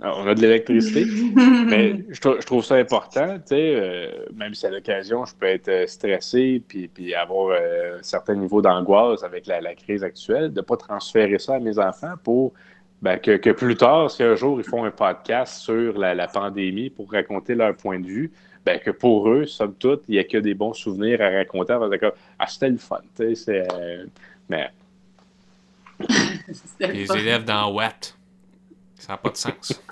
on 0.00 0.26
a 0.26 0.34
de 0.34 0.40
l'électricité. 0.40 1.04
Mais 1.66 2.04
je, 2.08 2.14
je 2.14 2.46
trouve 2.46 2.64
ça 2.64 2.76
important, 2.76 3.36
tu 3.38 3.42
sais, 3.46 3.74
euh, 3.74 4.26
même 4.34 4.54
si 4.54 4.66
à 4.66 4.70
l'occasion, 4.70 5.24
je 5.24 5.34
peux 5.34 5.46
être 5.46 5.68
euh, 5.68 5.86
stressé 5.86 6.62
puis, 6.66 6.88
puis 6.88 7.14
avoir 7.14 7.50
euh, 7.50 7.98
un 7.98 8.02
certain 8.02 8.34
niveau 8.34 8.60
d'angoisse 8.62 9.22
avec 9.22 9.46
la, 9.46 9.60
la 9.60 9.74
crise 9.74 10.04
actuelle, 10.04 10.52
de 10.52 10.60
ne 10.60 10.64
pas 10.64 10.76
transférer 10.76 11.38
ça 11.38 11.54
à 11.54 11.60
mes 11.60 11.78
enfants 11.78 12.14
pour 12.22 12.52
ben, 13.02 13.18
que, 13.18 13.36
que 13.36 13.50
plus 13.50 13.76
tard, 13.76 14.10
si 14.10 14.22
un 14.22 14.34
jour 14.34 14.58
ils 14.58 14.68
font 14.68 14.84
un 14.84 14.90
podcast 14.90 15.58
sur 15.58 15.98
la, 15.98 16.14
la 16.14 16.28
pandémie 16.28 16.90
pour 16.90 17.10
raconter 17.12 17.54
leur 17.54 17.76
point 17.76 18.00
de 18.00 18.06
vue, 18.06 18.32
ben, 18.64 18.80
que 18.80 18.90
pour 18.90 19.28
eux, 19.28 19.46
somme 19.46 19.74
toute, 19.74 20.02
il 20.08 20.12
n'y 20.12 20.18
a 20.18 20.24
que 20.24 20.38
des 20.38 20.54
bons 20.54 20.72
souvenirs 20.72 21.20
à 21.22 21.30
raconter. 21.30 21.76
Ah, 22.38 22.46
c'était 22.48 22.70
le 22.70 22.78
fun, 22.78 23.00
tu 23.16 23.34
sais, 23.34 23.34
c'est... 23.34 23.74
euh, 23.74 24.06
mais 24.48 24.70
les 26.80 27.16
élèves 27.16 27.44
dans 27.44 27.72
Watt. 27.72 28.15
Ça 28.98 29.12
n'a 29.12 29.16
pas 29.18 29.30
de 29.30 29.36
sens. 29.36 29.80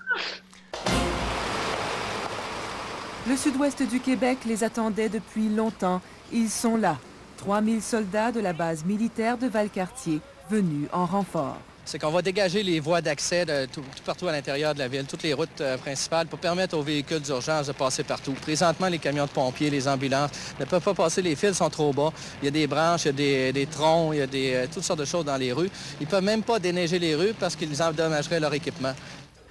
Le 3.27 3.37
sud-ouest 3.37 3.83
du 3.83 4.01
Québec 4.01 4.39
les 4.45 4.65
attendait 4.65 5.09
depuis 5.09 5.49
longtemps. 5.49 6.03
Ils 6.31 6.51
sont 6.51 6.77
là. 6.77 6.99
3000 7.39 7.83
soldats 7.83 8.33
de 8.33 8.41
la 8.41 8.53
base 8.53 8.85
militaire 8.85 9.39
de 9.39 9.47
Valcartier, 9.47 10.21
venus 10.51 10.89
en 10.93 11.07
renfort. 11.07 11.59
C'est 11.85 11.99
qu'on 11.99 12.11
va 12.11 12.23
dégager 12.23 12.63
les 12.63 12.81
voies 12.81 13.01
d'accès 13.01 13.45
tout, 13.67 13.81
tout 13.81 14.03
partout 14.05 14.29
à 14.29 14.33
l'intérieur 14.33 14.75
de 14.75 14.79
la 14.79 14.89
ville, 14.89 15.05
toutes 15.05 15.23
les 15.23 15.35
routes 15.35 15.61
euh, 15.61 15.77
principales 15.77 16.27
pour 16.27 16.39
permettre 16.39 16.77
aux 16.77 16.83
véhicules 16.83 17.21
d'urgence 17.21 17.67
de 17.67 17.73
passer 17.73 18.05
partout. 18.05 18.33
Présentement, 18.33 18.89
les 18.89 18.99
camions 18.99 19.27
de 19.27 19.31
pompiers, 19.31 19.71
les 19.71 19.87
ambulances 19.87 20.31
ne 20.59 20.65
peuvent 20.65 20.83
pas 20.83 20.95
passer, 20.95 21.23
les 21.23 21.37
fils 21.37 21.55
sont 21.55 21.71
trop 21.71 21.93
bas. 21.93 22.13
Il 22.43 22.47
y 22.47 22.49
a 22.49 22.51
des 22.51 22.67
branches, 22.67 23.05
il 23.05 23.07
y 23.07 23.11
a 23.11 23.13
des, 23.13 23.53
des 23.53 23.67
troncs, 23.67 24.15
il 24.15 24.19
y 24.19 24.23
a 24.23 24.27
des, 24.27 24.55
euh, 24.55 24.67
toutes 24.73 24.85
sortes 24.85 25.01
de 25.01 25.05
choses 25.05 25.25
dans 25.25 25.37
les 25.37 25.53
rues. 25.53 25.71
Ils 26.01 26.07
peuvent 26.07 26.25
même 26.25 26.43
pas 26.43 26.59
déneiger 26.59 26.99
les 26.99 27.15
rues 27.15 27.35
parce 27.39 27.57
qu'ils 27.57 27.83
endommageraient 27.83 28.41
leur 28.41 28.55
équipement. 28.55 28.95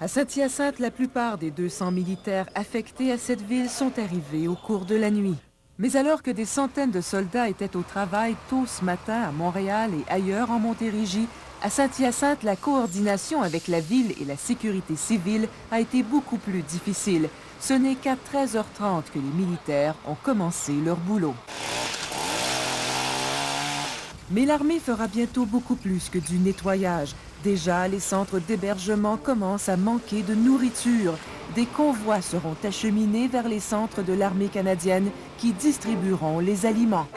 À 0.01 0.07
Saint-Hyacinthe, 0.07 0.79
la 0.79 0.91
plupart 0.91 1.37
des 1.37 1.51
200 1.51 1.91
militaires 1.91 2.47
affectés 2.55 3.11
à 3.11 3.17
cette 3.17 3.41
ville 3.41 3.69
sont 3.69 3.91
arrivés 3.97 4.47
au 4.47 4.55
cours 4.55 4.85
de 4.85 4.95
la 4.95 5.11
nuit. 5.11 5.35
Mais 5.79 5.95
alors 5.95 6.21
que 6.21 6.29
des 6.29 6.45
centaines 6.45 6.91
de 6.91 7.01
soldats 7.01 7.49
étaient 7.49 7.75
au 7.75 7.81
travail 7.81 8.35
tôt 8.49 8.65
ce 8.67 8.83
matin 8.83 9.21
à 9.21 9.31
Montréal 9.31 9.91
et 9.93 10.11
ailleurs 10.11 10.51
en 10.51 10.59
Montérégie, 10.59 11.27
à 11.63 11.69
Saint-Hyacinthe, 11.69 12.43
la 12.43 12.57
coordination 12.57 13.41
avec 13.41 13.69
la 13.69 13.79
ville 13.79 14.11
et 14.21 14.25
la 14.25 14.35
sécurité 14.35 14.97
civile 14.97 15.47
a 15.71 15.79
été 15.79 16.03
beaucoup 16.03 16.37
plus 16.37 16.61
difficile. 16.61 17.29
Ce 17.61 17.73
n'est 17.73 17.95
qu'à 17.95 18.15
13h30 18.15 19.03
que 19.13 19.19
les 19.19 19.45
militaires 19.45 19.95
ont 20.05 20.17
commencé 20.21 20.73
leur 20.73 20.97
boulot. 20.97 21.33
Mais 24.29 24.45
l'armée 24.45 24.79
fera 24.79 25.07
bientôt 25.07 25.45
beaucoup 25.45 25.75
plus 25.75 26.09
que 26.09 26.19
du 26.19 26.37
nettoyage. 26.37 27.15
Déjà, 27.45 27.87
les 27.87 28.01
centres 28.01 28.39
d'hébergement 28.39 29.15
commencent 29.15 29.69
à 29.69 29.77
manquer 29.77 30.21
de 30.21 30.35
nourriture. 30.35 31.13
Des 31.55 31.65
convois 31.65 32.21
seront 32.21 32.57
acheminés 32.65 33.29
vers 33.29 33.47
les 33.47 33.61
centres 33.61 34.01
de 34.01 34.11
l'armée 34.11 34.49
canadienne 34.49 35.09
qui 35.37 35.53
distribueront 35.53 36.39
les 36.39 36.65
aliments. 36.65 37.07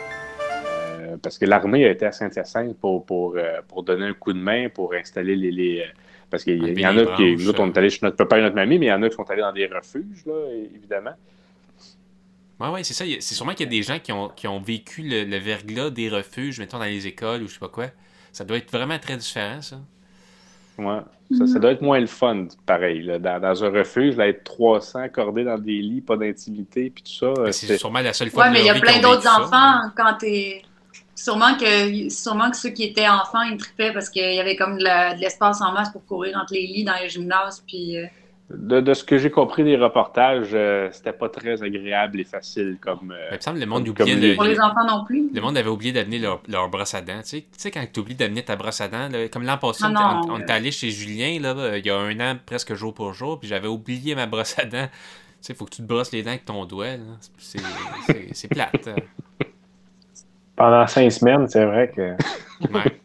Euh, 1.16 1.18
parce 1.22 1.38
que 1.38 1.44
l'armée 1.44 1.85
a 1.85 1.90
été 1.90 2.07
à 2.07 2.12
Saint-Hyacinthe 2.12 2.76
pour, 2.79 3.05
pour, 3.05 3.35
euh, 3.37 3.61
pour 3.68 3.83
donner 3.83 4.07
un 4.07 4.12
coup 4.12 4.33
de 4.33 4.38
main, 4.38 4.68
pour 4.68 4.94
installer 4.94 5.37
les. 5.37 5.50
les 5.50 5.81
euh, 5.81 5.85
parce 6.31 6.42
qu'il 6.42 6.79
y, 6.79 6.87
en 6.87 6.98
a 6.98 7.16
qui. 7.16 7.37
Nous, 7.37 7.48
autres, 7.48 7.61
on 7.61 7.68
est 7.68 7.79
allés 7.79 7.90
chez 7.90 8.00
notre 8.02 8.16
papa 8.16 8.38
et 8.38 8.42
notre 8.42 8.57
mamie, 8.57 8.79
mais 8.79 8.87
il 8.87 8.88
y 8.88 8.92
en 8.92 9.02
a 9.02 9.09
qui 9.09 9.14
sont 9.14 9.31
allés 9.31 9.42
dans 9.42 9.52
des 9.52 9.66
refuges, 9.66 10.24
là, 10.26 10.35
évidemment. 10.74 11.12
Ouais, 12.59 12.68
ouais, 12.70 12.85
c'est 12.85 12.94
ça. 12.94 13.05
C'est 13.20 13.35
sûrement 13.35 13.52
qu'il 13.52 13.66
y 13.66 13.68
a 13.68 13.70
des 13.70 13.83
gens 13.83 13.98
qui 14.00 14.11
ont, 14.12 14.29
qui 14.29 14.48
ont 14.48 14.61
vécu 14.61 15.02
le, 15.02 15.24
le 15.24 15.37
verglas 15.37 15.90
des 15.90 16.09
refuges, 16.09 16.59
mettons 16.59 16.79
dans 16.79 16.85
les 16.85 17.07
écoles 17.07 17.42
ou 17.42 17.48
je 17.48 17.55
sais 17.55 17.61
pas 17.61 17.68
quoi. 17.68 17.87
Ça 18.33 18.44
doit 18.44 18.57
être 18.57 18.72
vraiment 18.72 18.98
très 18.98 19.16
différent, 19.16 19.62
ça. 19.62 19.79
Ouais. 20.79 21.00
Ça, 21.37 21.46
ça 21.46 21.59
doit 21.59 21.72
être 21.72 21.83
moins 21.83 21.98
le 21.98 22.07
fun, 22.07 22.46
pareil. 22.66 23.02
là. 23.02 23.18
Dans, 23.18 23.40
dans 23.40 23.64
un 23.64 23.70
refuge, 23.70 24.16
là, 24.16 24.29
être 24.29 24.44
300 24.44 25.00
accordés 25.00 25.44
dans 25.44 25.59
des 25.59 25.81
lits, 25.81 26.00
pas 26.00 26.16
d'intimité, 26.16 26.90
puis 26.90 27.02
tout 27.02 27.35
ça. 27.35 27.52
C'est 27.52 27.76
sûrement 27.79 28.00
la 28.00 28.12
seule 28.12 28.31
fois 28.31 28.44
Ouais, 28.44 28.50
de 28.50 28.55
mais 28.55 28.61
il 28.61 28.66
y 28.66 28.70
a 28.70 28.74
plein 28.74 29.00
d'autres 29.00 29.26
enfants 29.26 29.90
quand 29.96 30.14
t'es. 30.20 30.62
Sûrement 31.16 31.57
que, 31.57 32.09
sûrement 32.11 32.50
que 32.50 32.57
ceux 32.57 32.68
qui 32.70 32.85
étaient 32.85 33.09
enfants, 33.09 33.42
ils 33.42 33.57
tripaient 33.57 33.92
parce 33.92 34.09
qu'il 34.11 34.35
y 34.35 34.38
avait 34.38 34.55
comme 34.55 34.79
de 34.79 34.85
la- 34.85 35.14
de 35.14 35.20
l'espace 35.20 35.61
en 35.62 35.72
masse 35.72 35.90
pour 35.90 36.05
courir 36.07 36.37
entre 36.40 36.52
les 36.52 36.66
lits 36.66 36.85
dans 36.85 36.94
les 37.02 37.09
gymnases. 37.09 37.64
Puis, 37.66 37.96
euh, 37.96 38.05
de, 38.50 38.81
de 38.81 38.94
ce 38.94 39.02
que 39.02 39.18
j'ai 39.18 39.31
compris 39.31 39.64
des 39.64 39.76
reportages, 39.76 40.50
euh, 40.52 40.88
c'était 40.92 41.12
pas 41.14 41.29
très 41.29 41.62
agréable 41.62 42.20
et 42.20 42.24
facile 42.24 42.76
comme. 42.81 43.11
euh, 43.12 43.29
Il 43.33 43.37
me 43.37 43.40
semble 43.40 43.57
que 43.57 43.61
le 43.64 43.66
monde 43.66 43.85
comme- 43.87 43.90
oubliait 44.09 44.12
comme 44.14 44.20
de- 44.31 44.35
Pour 44.35 44.44
les 44.44 44.61
enfants 44.61 44.85
non 44.87 45.05
plus. 45.05 45.31
Le 45.35 45.40
monde 45.40 45.57
avait 45.57 45.68
oublié 45.70 45.90
d'amener 45.92 46.18
leur, 46.18 46.40
leur 46.46 46.68
brosse 46.68 46.94
à 46.94 47.00
dents. 47.00 47.22
Tu 47.22 47.29
sais, 47.29 47.40
tu 47.40 47.46
sais, 47.57 47.70
quand 47.72 47.85
tu 47.92 47.98
oublies 47.98 48.14
d'amener 48.14 48.44
ta 48.44 48.55
brosse 48.55 48.81
à 48.83 48.87
dents, 48.88 49.09
là, 49.09 49.26
comme 49.29 49.42
l'an 49.44 49.57
passé, 49.59 49.85
Ah 49.85 49.88
on, 49.88 49.92
non, 49.92 50.00
on- 50.29 50.33
on 50.35 50.37
euh. 50.38 50.42
était 50.42 50.52
allé 50.52 50.70
chez 50.70 50.90
Julien 50.90 51.40
là, 51.40 51.76
il 51.79 51.85
y 51.87 51.90
a 51.90 51.96
un 51.96 52.20
an, 52.20 52.37
presque 52.44 52.74
jour 52.74 52.92
pour 52.94 53.14
jour, 53.14 53.40
puis 53.40 53.48
j'avais 53.48 53.68
oublié 53.68 54.14
ma 54.14 54.26
brosse 54.26 54.57
à 54.59 54.64
dents. 54.66 54.87
Tu 54.87 55.48
sais, 55.48 55.52
il 55.55 55.57
faut 55.57 55.64
que 55.64 55.70
tu 55.74 55.83
te 55.83 55.87
brosses 55.88 56.12
les 56.12 56.22
dents 56.22 56.31
avec 56.31 56.44
ton 56.44 56.64
doigt. 56.66 56.87
là. 56.98 57.02
C'est- 57.38 57.59
C'est 58.07 58.29
c'est 58.33 58.48
plate. 58.48 58.88
Pendant 60.56 60.86
cinq 60.86 61.10
semaines, 61.10 61.46
c'est 61.48 61.64
vrai 61.64 61.90
que. 61.94 62.16
Ouais. 62.72 63.00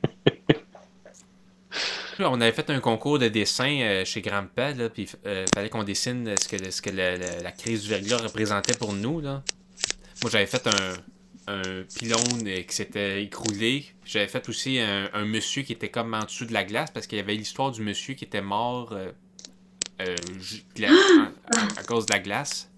On 2.20 2.40
avait 2.40 2.52
fait 2.52 2.70
un 2.70 2.80
concours 2.80 3.18
de 3.20 3.28
dessin 3.28 3.80
euh, 3.82 4.06
chez 4.06 4.22
Grandpa, 4.22 4.72
là, 4.74 4.90
puis 4.90 5.10
il 5.26 5.46
fallait 5.54 5.70
qu'on 5.70 5.84
dessine 5.84 6.36
ce 6.40 6.48
que, 6.48 6.70
ce 6.72 6.82
que 6.82 6.90
la, 6.92 7.18
la- 7.18 7.40
la 7.42 7.52
crise 7.52 7.84
du 7.84 7.90
verglas 7.90 8.18
représentait 8.18 8.76
pour 8.76 8.94
nous. 8.94 9.20
Là. 9.22 9.42
Moi, 10.22 10.30
j'avais 10.32 10.46
fait 10.46 10.66
un, 10.68 10.94
un 11.54 11.84
pylône 11.98 12.48
euh, 12.48 12.62
qui 12.62 12.76
s'était 12.76 13.24
écroulé. 13.24 13.86
Puis 14.04 14.12
J'avais 14.14 14.28
fait 14.28 14.48
aussi 14.50 14.80
un, 14.80 15.10
un 15.14 15.26
monsieur 15.26 15.64
qui 15.64 15.74
était 15.74 15.90
comme 15.90 16.14
en 16.14 16.24
dessous 16.24 16.46
de 16.46 16.54
la 16.54 16.64
glace, 16.64 16.92
parce 16.92 17.08
qu'il 17.08 17.18
y 17.18 17.22
avait 17.22 17.34
l'histoire 17.36 17.72
du 17.72 17.82
monsieur 17.82 18.14
qui 18.14 18.24
était 18.26 18.42
mort 18.42 18.92
euh, 18.94 19.12
euh, 20.02 20.16
à, 20.86 21.80
à 21.80 21.84
cause 21.84 22.06
de 22.06 22.14
la 22.14 22.20
glace. 22.20 22.70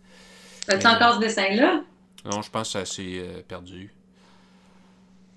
Fais-tu 0.67 0.87
encore 0.87 1.15
ce 1.15 1.19
dessin-là? 1.19 1.81
Non, 2.25 2.41
je 2.41 2.49
pense 2.49 2.71
que 2.73 2.79
ça 2.79 2.85
s'est 2.85 3.03
euh, 3.19 3.41
perdu. 3.45 3.93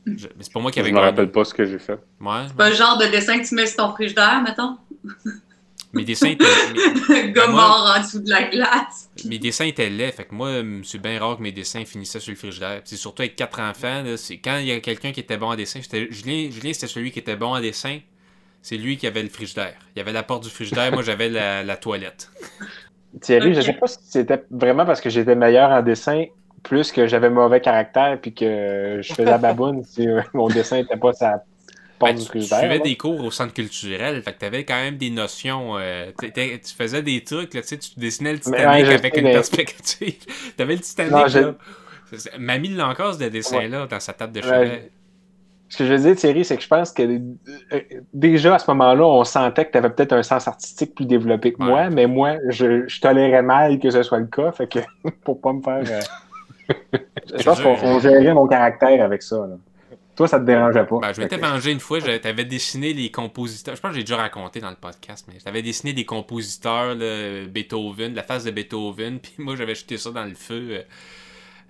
Je- 0.07 0.29
mais 0.37 0.43
c'est 0.43 0.53
pas 0.53 0.61
moi 0.61 0.71
qui 0.71 0.79
Je 0.79 0.85
avais 0.85 0.93
me 0.93 0.97
gagné. 0.97 1.11
rappelle 1.11 1.31
pas 1.33 1.45
ce 1.45 1.53
que 1.53 1.65
j'ai 1.67 1.79
fait. 1.79 1.99
Ouais, 2.21 2.47
Pas 2.57 2.71
le 2.71 2.75
genre 2.77 2.97
de 2.99 3.07
dessin 3.07 3.39
que 3.41 3.47
tu 3.47 3.55
mets 3.55 3.67
sur 3.67 3.77
ton 3.77 3.93
frigidaire, 3.93 4.41
mettons? 4.43 4.77
mes 5.93 6.05
dessins 6.05 6.29
étaient. 6.29 6.45
mes- 7.09 7.33
Ben, 7.33 7.51
en 7.51 8.01
dessous 8.01 8.21
de 8.21 8.31
la 8.31 8.45
glace. 8.45 9.09
Mes 9.25 9.39
dessins 9.39 9.65
étaient 9.65 9.89
laids, 9.91 10.13
fait 10.13 10.25
que 10.25 10.35
moi, 10.35 10.51
c'est 10.85 11.01
bien 11.01 11.19
rare 11.19 11.37
que 11.39 11.43
mes 11.43 11.53
dessins 11.53 11.85
finissaient 11.85 12.21
sur 12.21 12.31
le 12.33 12.37
frigidaire. 12.37 12.83
C'est 12.85 12.97
surtout 12.97 13.23
avec 13.23 13.35
quatre 13.37 13.61
enfants, 13.61 14.03
là, 14.03 14.17
c'est 14.17 14.39
quand 14.39 14.59
il 14.59 14.67
y 14.67 14.73
a 14.73 14.81
quelqu'un 14.81 15.13
qui 15.13 15.21
était 15.21 15.37
bon 15.39 15.49
en 15.49 15.57
dessin, 15.57 15.81
c'était 15.83 16.09
Julien, 16.11 16.51
Julien 16.51 16.73
c'était 16.73 16.87
celui 16.87 17.11
qui 17.11 17.19
était 17.19 17.37
bon 17.37 17.55
en 17.55 17.61
dessin. 17.61 17.99
C'est 18.63 18.77
lui 18.77 18.97
qui 18.97 19.07
avait 19.07 19.23
le 19.23 19.29
frigidaire. 19.29 19.77
Il 19.95 19.99
y 19.99 20.03
avait 20.03 20.13
la 20.13 20.23
porte 20.25 20.43
du 20.43 20.51
frigidaire, 20.51 20.93
moi 20.93 21.03
j'avais 21.03 21.29
la, 21.29 21.63
la 21.63 21.77
toilette. 21.77 22.31
Thierry, 23.21 23.55
je 23.55 23.61
Ok. 23.61 23.67
sais 23.67 23.73
pas 23.75 23.87
si 23.87 23.99
c'était 24.03 24.45
vraiment 24.51 24.85
parce 24.85 25.01
que 25.01 25.09
j'étais 25.09 25.35
meilleur 25.37 25.71
en 25.71 25.83
dessin, 25.83 26.25
plus 26.63 26.93
que 26.93 27.07
j'avais 27.07 27.31
mauvais 27.31 27.61
caractère, 27.61 28.19
puis 28.21 28.35
que 28.35 29.01
je 29.03 29.13
faisais 29.13 29.25
la 29.31 29.39
baboune 29.39 29.83
si 29.85 30.09
euh, 30.09 30.21
mon 30.35 30.49
dessin 30.49 30.77
n'était 30.79 30.97
pas 30.97 31.13
sa 31.13 31.43
Ben, 32.01 32.15
tu, 32.15 32.27
tu 32.29 32.43
suivais 32.43 32.79
des 32.81 32.97
cours 32.97 33.25
au 33.25 33.31
centre 33.31 33.55
culturel, 33.55 34.21
fait 34.23 34.33
que 34.33 34.39
t'avais 34.39 34.65
quand 34.65 34.75
même 34.81 34.97
des 34.97 35.11
notions. 35.11 35.79
euh, 35.79 36.11
tu 36.21 36.75
faisais 36.77 37.03
des 37.03 37.23
trucs, 37.25 37.55
là, 37.55 37.63
tu 37.63 37.79
dessinais 37.97 38.33
le 38.35 38.41
Titanic 38.41 38.87
ouais, 38.87 38.95
avec 38.95 39.17
une 39.17 39.25
mais- 39.25 39.33
perspective. 39.33 40.17
t'avais 40.57 40.75
le 40.75 40.81
Titanic, 40.81 41.13
Non, 41.13 41.25
là. 41.27 41.55
Mamie 42.39 42.69
l'a 42.69 42.89
encore 42.89 43.15
ce 43.15 43.25
dessin-là 43.25 43.87
dans 43.87 43.99
sa 44.01 44.13
table 44.13 44.33
de 44.33 44.41
Ouais, 44.41 44.47
chevet. 44.47 44.91
Ce 45.69 45.79
que 45.79 45.85
je 45.87 45.95
veux 45.95 45.99
dire, 45.99 46.15
Thierry, 46.15 46.45
c'est 46.45 46.57
que 46.57 46.63
je 46.63 46.69
pense 46.69 46.93
que 46.93 47.03
euh, 47.03 47.81
déjà 48.15 48.55
à 48.55 48.59
ce 48.61 48.71
moment-là, 48.71 49.05
on 49.05 49.25
sentait 49.25 49.65
que 49.65 49.73
tu 49.73 49.79
avais 49.79 49.91
peut-être 49.91 50.13
un 50.13 50.23
sens 50.23 50.47
artistique 50.47 50.95
plus 50.95 51.07
développé 51.07 51.53
que 51.53 51.61
moi, 51.61 51.91
mais 51.91 52.07
moi, 52.07 52.37
je, 52.51 52.87
je 52.87 53.01
tolérais 53.01 53.43
mal 53.43 53.81
que 53.81 53.91
ce 53.91 54.05
soit 54.05 54.21
le 54.21 54.27
cas, 54.29 54.53
fait 54.53 54.69
que 54.69 54.79
pour 55.25 55.41
pas 55.41 55.53
me 55.53 55.61
faire. 55.63 55.83
euh, 55.91 56.01
je 57.35 57.43
pense 57.43 57.61
qu'on 57.61 57.77
on 57.83 58.01
gérait 58.01 58.35
mon 58.35 58.47
caractère 58.47 59.03
avec 59.05 59.23
ça. 59.23 59.37
là. 59.37 59.57
Toi, 60.17 60.27
ça 60.27 60.41
te 60.41 60.45
dérangeait 60.45 60.85
pas. 60.87 60.99
Ben, 60.99 61.13
je 61.13 61.21
m'étais 61.21 61.37
vengé 61.37 61.71
une 61.71 61.81
fois, 61.81 62.01
t'avais 62.01 62.47
dessiné 62.47 62.95
les 62.95 63.11
compositeurs. 63.11 63.77
Je 63.77 63.81
pense 63.83 63.91
que 63.91 63.99
j'ai 63.99 64.03
déjà 64.03 64.17
raconté 64.17 64.61
dans 64.61 64.71
le 64.71 64.77
podcast, 64.77 65.27
mais 65.29 65.39
je 65.39 65.45
t'avais 65.45 65.61
dessiné 65.61 65.93
des 65.93 66.07
compositeurs, 66.07 66.95
là, 66.95 67.45
Beethoven, 67.47 68.15
la 68.15 68.23
face 68.23 68.45
de 68.45 68.51
Beethoven, 68.51 69.21
puis 69.23 69.35
moi 69.39 69.57
j'avais 69.57 69.75
jeté 69.75 69.99
ça 69.99 70.11
dans 70.11 70.25
le 70.25 70.35
feu 70.35 70.69
euh, 70.71 70.83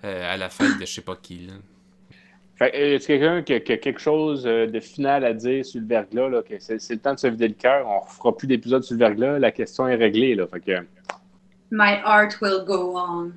euh, 0.05 0.33
à 0.33 0.37
la 0.37 0.47
fête 0.47 0.79
de 0.79 0.85
je 0.85 0.93
sais 0.93 1.01
pas 1.01 1.17
qui. 1.21 1.47
Là. 1.47 1.53
Fait, 2.55 2.73
euh, 2.73 2.93
y 2.93 2.95
a 2.95 2.99
quelqu'un 2.99 3.41
qui, 3.43 3.53
a 3.53 3.59
qui 3.59 3.73
a 3.73 3.77
quelque 3.77 3.99
chose 3.99 4.43
de 4.43 4.79
final 4.79 5.25
à 5.25 5.33
dire 5.33 5.65
sur 5.65 5.81
le 5.81 5.87
verglas? 5.87 6.29
Là, 6.29 6.41
que 6.41 6.55
c'est, 6.59 6.79
c'est 6.79 6.93
le 6.93 7.01
temps 7.01 7.13
de 7.13 7.19
se 7.19 7.27
vider 7.27 7.49
le 7.49 7.53
cœur. 7.53 7.85
On 7.85 8.03
ne 8.05 8.09
fera 8.09 8.35
plus 8.35 8.47
d'épisodes 8.47 8.83
sur 8.83 8.93
le 8.93 8.99
verglas. 8.99 9.39
La 9.39 9.51
question 9.51 9.87
est 9.89 9.95
réglée. 9.95 10.35
Là, 10.35 10.47
fait 10.47 10.61
que, 10.61 10.71
My 11.69 11.99
art 12.05 12.29
will 12.41 12.63
go 12.65 12.97
on. 12.97 13.33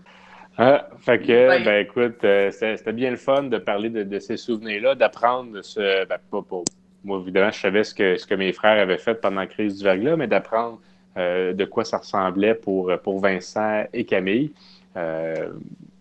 Ah, 0.62 0.88
fait 0.98 1.20
que, 1.20 1.48
Ouais. 1.48 1.64
ben 1.64 1.80
écoute, 1.86 2.22
euh, 2.22 2.50
c'était 2.50 2.92
bien 2.92 3.10
le 3.10 3.16
fun 3.16 3.44
de 3.44 3.56
parler 3.56 3.88
de, 3.88 4.02
de 4.02 4.18
ces 4.18 4.36
souvenirs-là, 4.36 4.94
d'apprendre 4.94 5.52
de 5.52 5.62
ce. 5.62 6.04
Ben, 6.06 6.18
pas, 6.30 6.42
pas- 6.42 6.62
moi, 7.02 7.18
évidemment, 7.22 7.50
je 7.50 7.58
savais 7.60 7.82
ce 7.82 7.94
que, 7.94 8.18
ce 8.18 8.26
que 8.26 8.34
mes 8.34 8.52
frères 8.52 8.78
avaient 8.78 8.98
fait 8.98 9.14
pendant 9.14 9.40
la 9.40 9.46
crise 9.46 9.78
du 9.78 9.84
verglas, 9.84 10.16
mais 10.16 10.26
d'apprendre 10.26 10.78
euh, 11.16 11.54
de 11.54 11.64
quoi 11.64 11.86
ça 11.86 11.96
ressemblait 11.96 12.54
pour, 12.54 12.92
pour 13.02 13.20
Vincent 13.20 13.84
et 13.94 14.04
Camille. 14.04 14.52
Euh, 14.98 15.48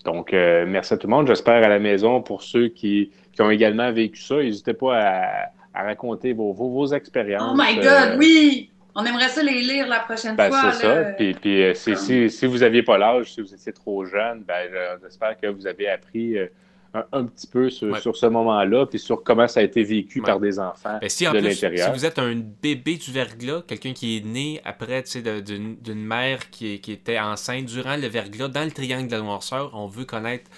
donc, 0.03 0.33
merci 0.33 0.93
à 0.93 0.97
tout 0.97 1.07
le 1.07 1.11
monde. 1.11 1.27
J'espère 1.27 1.63
à 1.63 1.69
la 1.69 1.79
maison, 1.79 2.21
pour 2.21 2.41
ceux 2.43 2.67
qui, 2.67 3.11
qui 3.31 3.41
ont 3.41 3.51
également 3.51 3.93
vécu 3.93 4.19
ça, 4.21 4.35
n'hésitez 4.35 4.73
pas 4.73 4.97
à, 4.97 5.51
à 5.73 5.83
raconter 5.83 6.33
vos, 6.33 6.51
vos, 6.51 6.69
vos 6.69 6.87
expériences. 6.87 7.49
Oh 7.53 7.55
my 7.57 7.75
God, 7.75 8.17
oui! 8.17 8.71
On 8.95 9.05
aimerait 9.05 9.29
ça 9.29 9.43
les 9.43 9.61
lire 9.61 9.87
la 9.87 9.99
prochaine 9.99 10.35
ben, 10.35 10.49
fois. 10.49 10.71
c'est 10.73 10.81
ça. 10.81 11.03
Puis, 11.17 11.33
puis, 11.33 11.63
euh, 11.63 11.73
si, 11.73 11.95
si, 11.95 12.29
si 12.29 12.45
vous 12.47 12.57
n'aviez 12.59 12.83
pas 12.83 12.97
l'âge, 12.97 13.33
si 13.33 13.41
vous 13.41 13.53
étiez 13.53 13.71
trop 13.71 14.03
jeune, 14.05 14.43
ben, 14.47 14.67
je- 14.71 15.01
j'espère 15.03 15.39
que 15.39 15.47
vous 15.47 15.67
avez 15.67 15.89
appris 15.89 16.37
euh, 16.37 16.47
un, 16.95 17.03
un 17.11 17.25
petit 17.25 17.45
peu 17.45 17.69
sur, 17.69 17.91
Ouais. 17.93 18.01
sur 18.01 18.15
ce 18.17 18.25
moment-là, 18.25 18.87
puis 18.87 18.97
sur 18.97 19.21
comment 19.23 19.47
ça 19.47 19.59
a 19.59 19.63
été 19.63 19.83
vécu 19.83 20.19
Ouais. 20.21 20.25
par 20.25 20.39
des 20.39 20.59
enfants 20.59 20.97
Ben, 20.99 21.07
si 21.07 21.27
en 21.27 21.33
de 21.33 21.39
plus, 21.39 21.53
si 21.53 21.61
l'intérieur. 21.65 21.93
vous 21.93 22.03
êtes 22.05 22.17
un 22.17 22.33
bébé 22.35 22.95
du 22.95 23.11
verglas, 23.11 23.61
quelqu'un 23.67 23.93
qui 23.93 24.17
est 24.17 24.25
né 24.25 24.59
après 24.65 25.03
tu 25.03 25.11
sais, 25.11 25.21
de- 25.21 25.39
d'une 25.39 25.75
d'une 25.77 26.03
mère 26.03 26.49
qui, 26.49 26.81
qui 26.81 26.91
était 26.91 27.19
enceinte 27.19 27.65
durant 27.65 27.95
le 27.95 28.07
verglas, 28.07 28.47
dans 28.47 28.63
le 28.65 28.71
triangle 28.71 29.07
de 29.07 29.15
la 29.15 29.21
noirceur, 29.21 29.69
on 29.75 29.85
veut 29.87 30.05
connaître, 30.05 30.49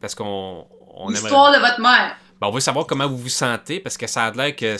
parce 0.00 0.16
qu'on 0.16 0.66
on 0.92 1.08
aimerait- 1.08 1.20
L'histoire 1.22 1.52
de 1.52 1.58
votre 1.60 1.80
mère. 1.80 2.16
Ben, 2.40 2.48
on 2.48 2.50
veut 2.50 2.60
savoir 2.60 2.86
comment 2.86 3.06
vous 3.06 3.16
vous 3.16 3.28
sentez, 3.28 3.78
parce 3.78 3.96
que 3.96 4.08
ça 4.08 4.24
a 4.24 4.32
l'air 4.32 4.56
que 4.56 4.74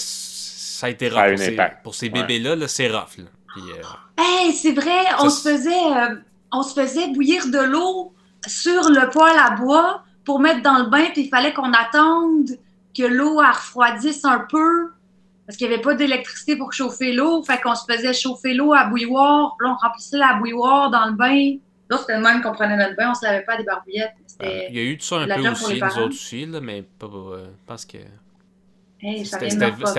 ça 0.77 0.87
a 0.87 0.91
été 0.91 1.11
Ça 1.11 1.21
a 1.21 1.23
rough 1.25 1.31
pour 1.35 1.39
ces, 1.45 1.53
impact. 1.53 1.83
pour 1.83 1.95
ces 1.95 2.07
Ouais. 2.07 2.12
bébés-là, 2.12 2.57
là, 2.57 2.69
c'est 2.69 2.89
rough. 2.89 3.19
Là. 3.19 3.25
Puis, 3.55 3.62
euh, 3.73 3.83
Hey, 4.23 4.53
c'est 4.53 4.73
vrai, 4.73 5.05
on 5.21 5.31
se 5.31 5.49
faisait 5.49 5.71
euh, 5.97 6.17
on 6.53 6.62
se 6.62 6.81
faisait 6.81 7.09
bouillir 7.09 7.47
de 7.49 7.59
l'eau 7.59 8.12
sur 8.47 8.89
le 8.91 9.11
poêle 9.11 9.39
à 9.39 9.51
bois 9.53 10.03
pour 10.25 10.41
mettre 10.41 10.62
dans 10.62 10.79
le 10.79 10.91
bain, 10.91 11.07
puis 11.12 11.23
il 11.23 11.29
fallait 11.29 11.53
qu'on 11.53 11.73
attende 11.73 12.49
que 12.97 13.03
l'eau 13.05 13.37
refroidisse 13.39 14.25
un 14.25 14.41
peu 14.51 14.91
parce 15.47 15.57
qu'il 15.57 15.69
n'y 15.69 15.75
avait 15.75 15.83
pas 15.83 15.95
d'électricité 15.95 16.57
pour 16.57 16.73
chauffer 16.73 17.12
l'eau, 17.12 17.43
fait 17.45 17.61
qu'on 17.61 17.75
se 17.77 17.85
faisait 17.91 18.12
chauffer 18.12 18.53
l'eau 18.55 18.73
à 18.75 18.85
bouilloire, 18.87 19.55
puis 19.59 19.69
là 19.69 19.77
on 19.81 19.87
remplissait 19.87 20.19
la 20.19 20.35
bouilloire 20.35 20.91
dans 20.91 21.07
le 21.07 21.12
bain. 21.12 21.57
Là, 21.89 21.99
c'était 21.99 22.17
le 22.17 22.23
même 22.23 22.43
qu'on 22.43 22.51
prenait 22.53 22.77
notre 22.77 22.97
bain, 22.97 23.07
on 23.07 23.11
ne 23.11 23.15
savait 23.15 23.45
pas 23.45 23.57
des 23.57 23.62
barbouillettes. 23.62 24.15
C'était... 24.27 24.67
il 24.71 24.77
y 24.77 24.81
a 24.81 24.83
eu 24.83 24.99
tout 24.99 25.05
ça 25.05 25.19
un 25.19 25.27
peu 25.29 25.49
aussi, 25.49 25.81
nous 25.81 25.87
autres 25.99 26.07
aussi, 26.09 26.47
là, 26.47 26.61
mais 26.61 26.83
pas, 26.83 27.07
euh, 27.07 27.47
pense 27.65 27.85
que 27.87 27.99
Hey, 29.02 29.24
c'était 29.26 29.48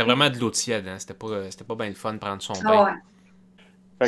vraiment 0.03 0.29
de 0.29 0.37
l'eau 0.39 0.49
tiède. 0.49 0.87
Hein. 0.87 0.95
C'était 0.99 1.13
pas, 1.13 1.49
c'était 1.51 1.63
pas 1.63 1.75
bien 1.75 1.87
le 1.89 1.93
fun 1.95 2.13
de 2.13 2.19
prendre 2.19 2.41
son 2.41 2.53
Ah 2.65 2.67
bain. 2.67 2.85
ouais. 2.85 2.91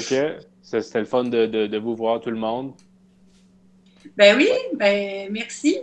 Fait 0.01 0.09
que 0.09 0.39
c'était 0.61 0.99
le 0.99 1.05
fun 1.05 1.23
de, 1.25 1.45
de, 1.45 1.67
de 1.67 1.77
vous 1.77 1.95
voir 1.95 2.19
tout 2.21 2.31
le 2.31 2.37
monde. 2.37 2.73
Ben 4.17 4.35
oui, 4.37 4.49
ben 4.75 5.31
merci. 5.31 5.77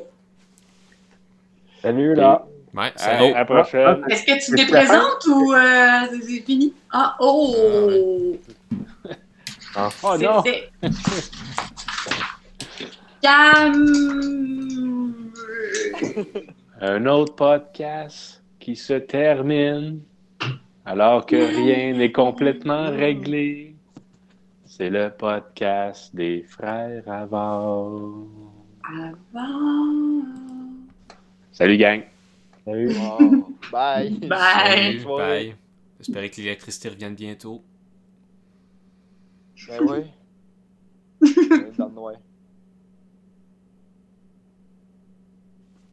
Salut, 1.82 2.14
là. 2.14 2.44
Ouais, 2.74 2.92
À, 2.96 2.98
salut. 2.98 3.32
à 3.32 3.38
la 3.38 3.44
prochaine. 3.44 4.04
Est-ce 4.10 4.24
que 4.24 4.44
tu 4.44 4.54
te 4.56 4.70
présentes 4.70 5.26
ou 5.28 5.52
euh, 5.54 6.20
c'est 6.22 6.40
fini? 6.42 6.74
Ah, 6.92 7.16
oh! 7.20 8.36
Ah, 9.74 9.88
Oh 10.02 10.16
non! 10.18 10.42
Cam... 13.22 15.14
Un 16.80 17.06
autre 17.06 17.34
podcast 17.34 18.42
qui 18.66 18.74
se 18.74 18.94
termine 18.94 20.00
alors 20.84 21.24
que 21.24 21.36
rien 21.36 21.92
n'est 21.92 22.10
complètement 22.10 22.90
réglé. 22.90 23.76
C'est 24.64 24.90
le 24.90 25.08
podcast 25.16 26.12
des 26.16 26.42
frères 26.42 27.08
avant. 27.08 28.26
Avant... 28.82 30.24
Salut, 31.52 31.76
gang! 31.76 32.02
Salut. 32.64 32.88
Wow. 32.88 33.54
Bye. 33.70 34.18
Bye! 34.26 34.98
Salut, 34.98 35.04
bye. 35.04 35.54
J'espère 36.00 36.28
que 36.28 36.36
l'électricité 36.38 36.88
revienne 36.88 37.14
bientôt. 37.14 37.62
Ben 39.68 39.80
oui. 39.88 41.30
Dans 41.78 41.86
le 41.86 41.94
noir. 41.94 42.14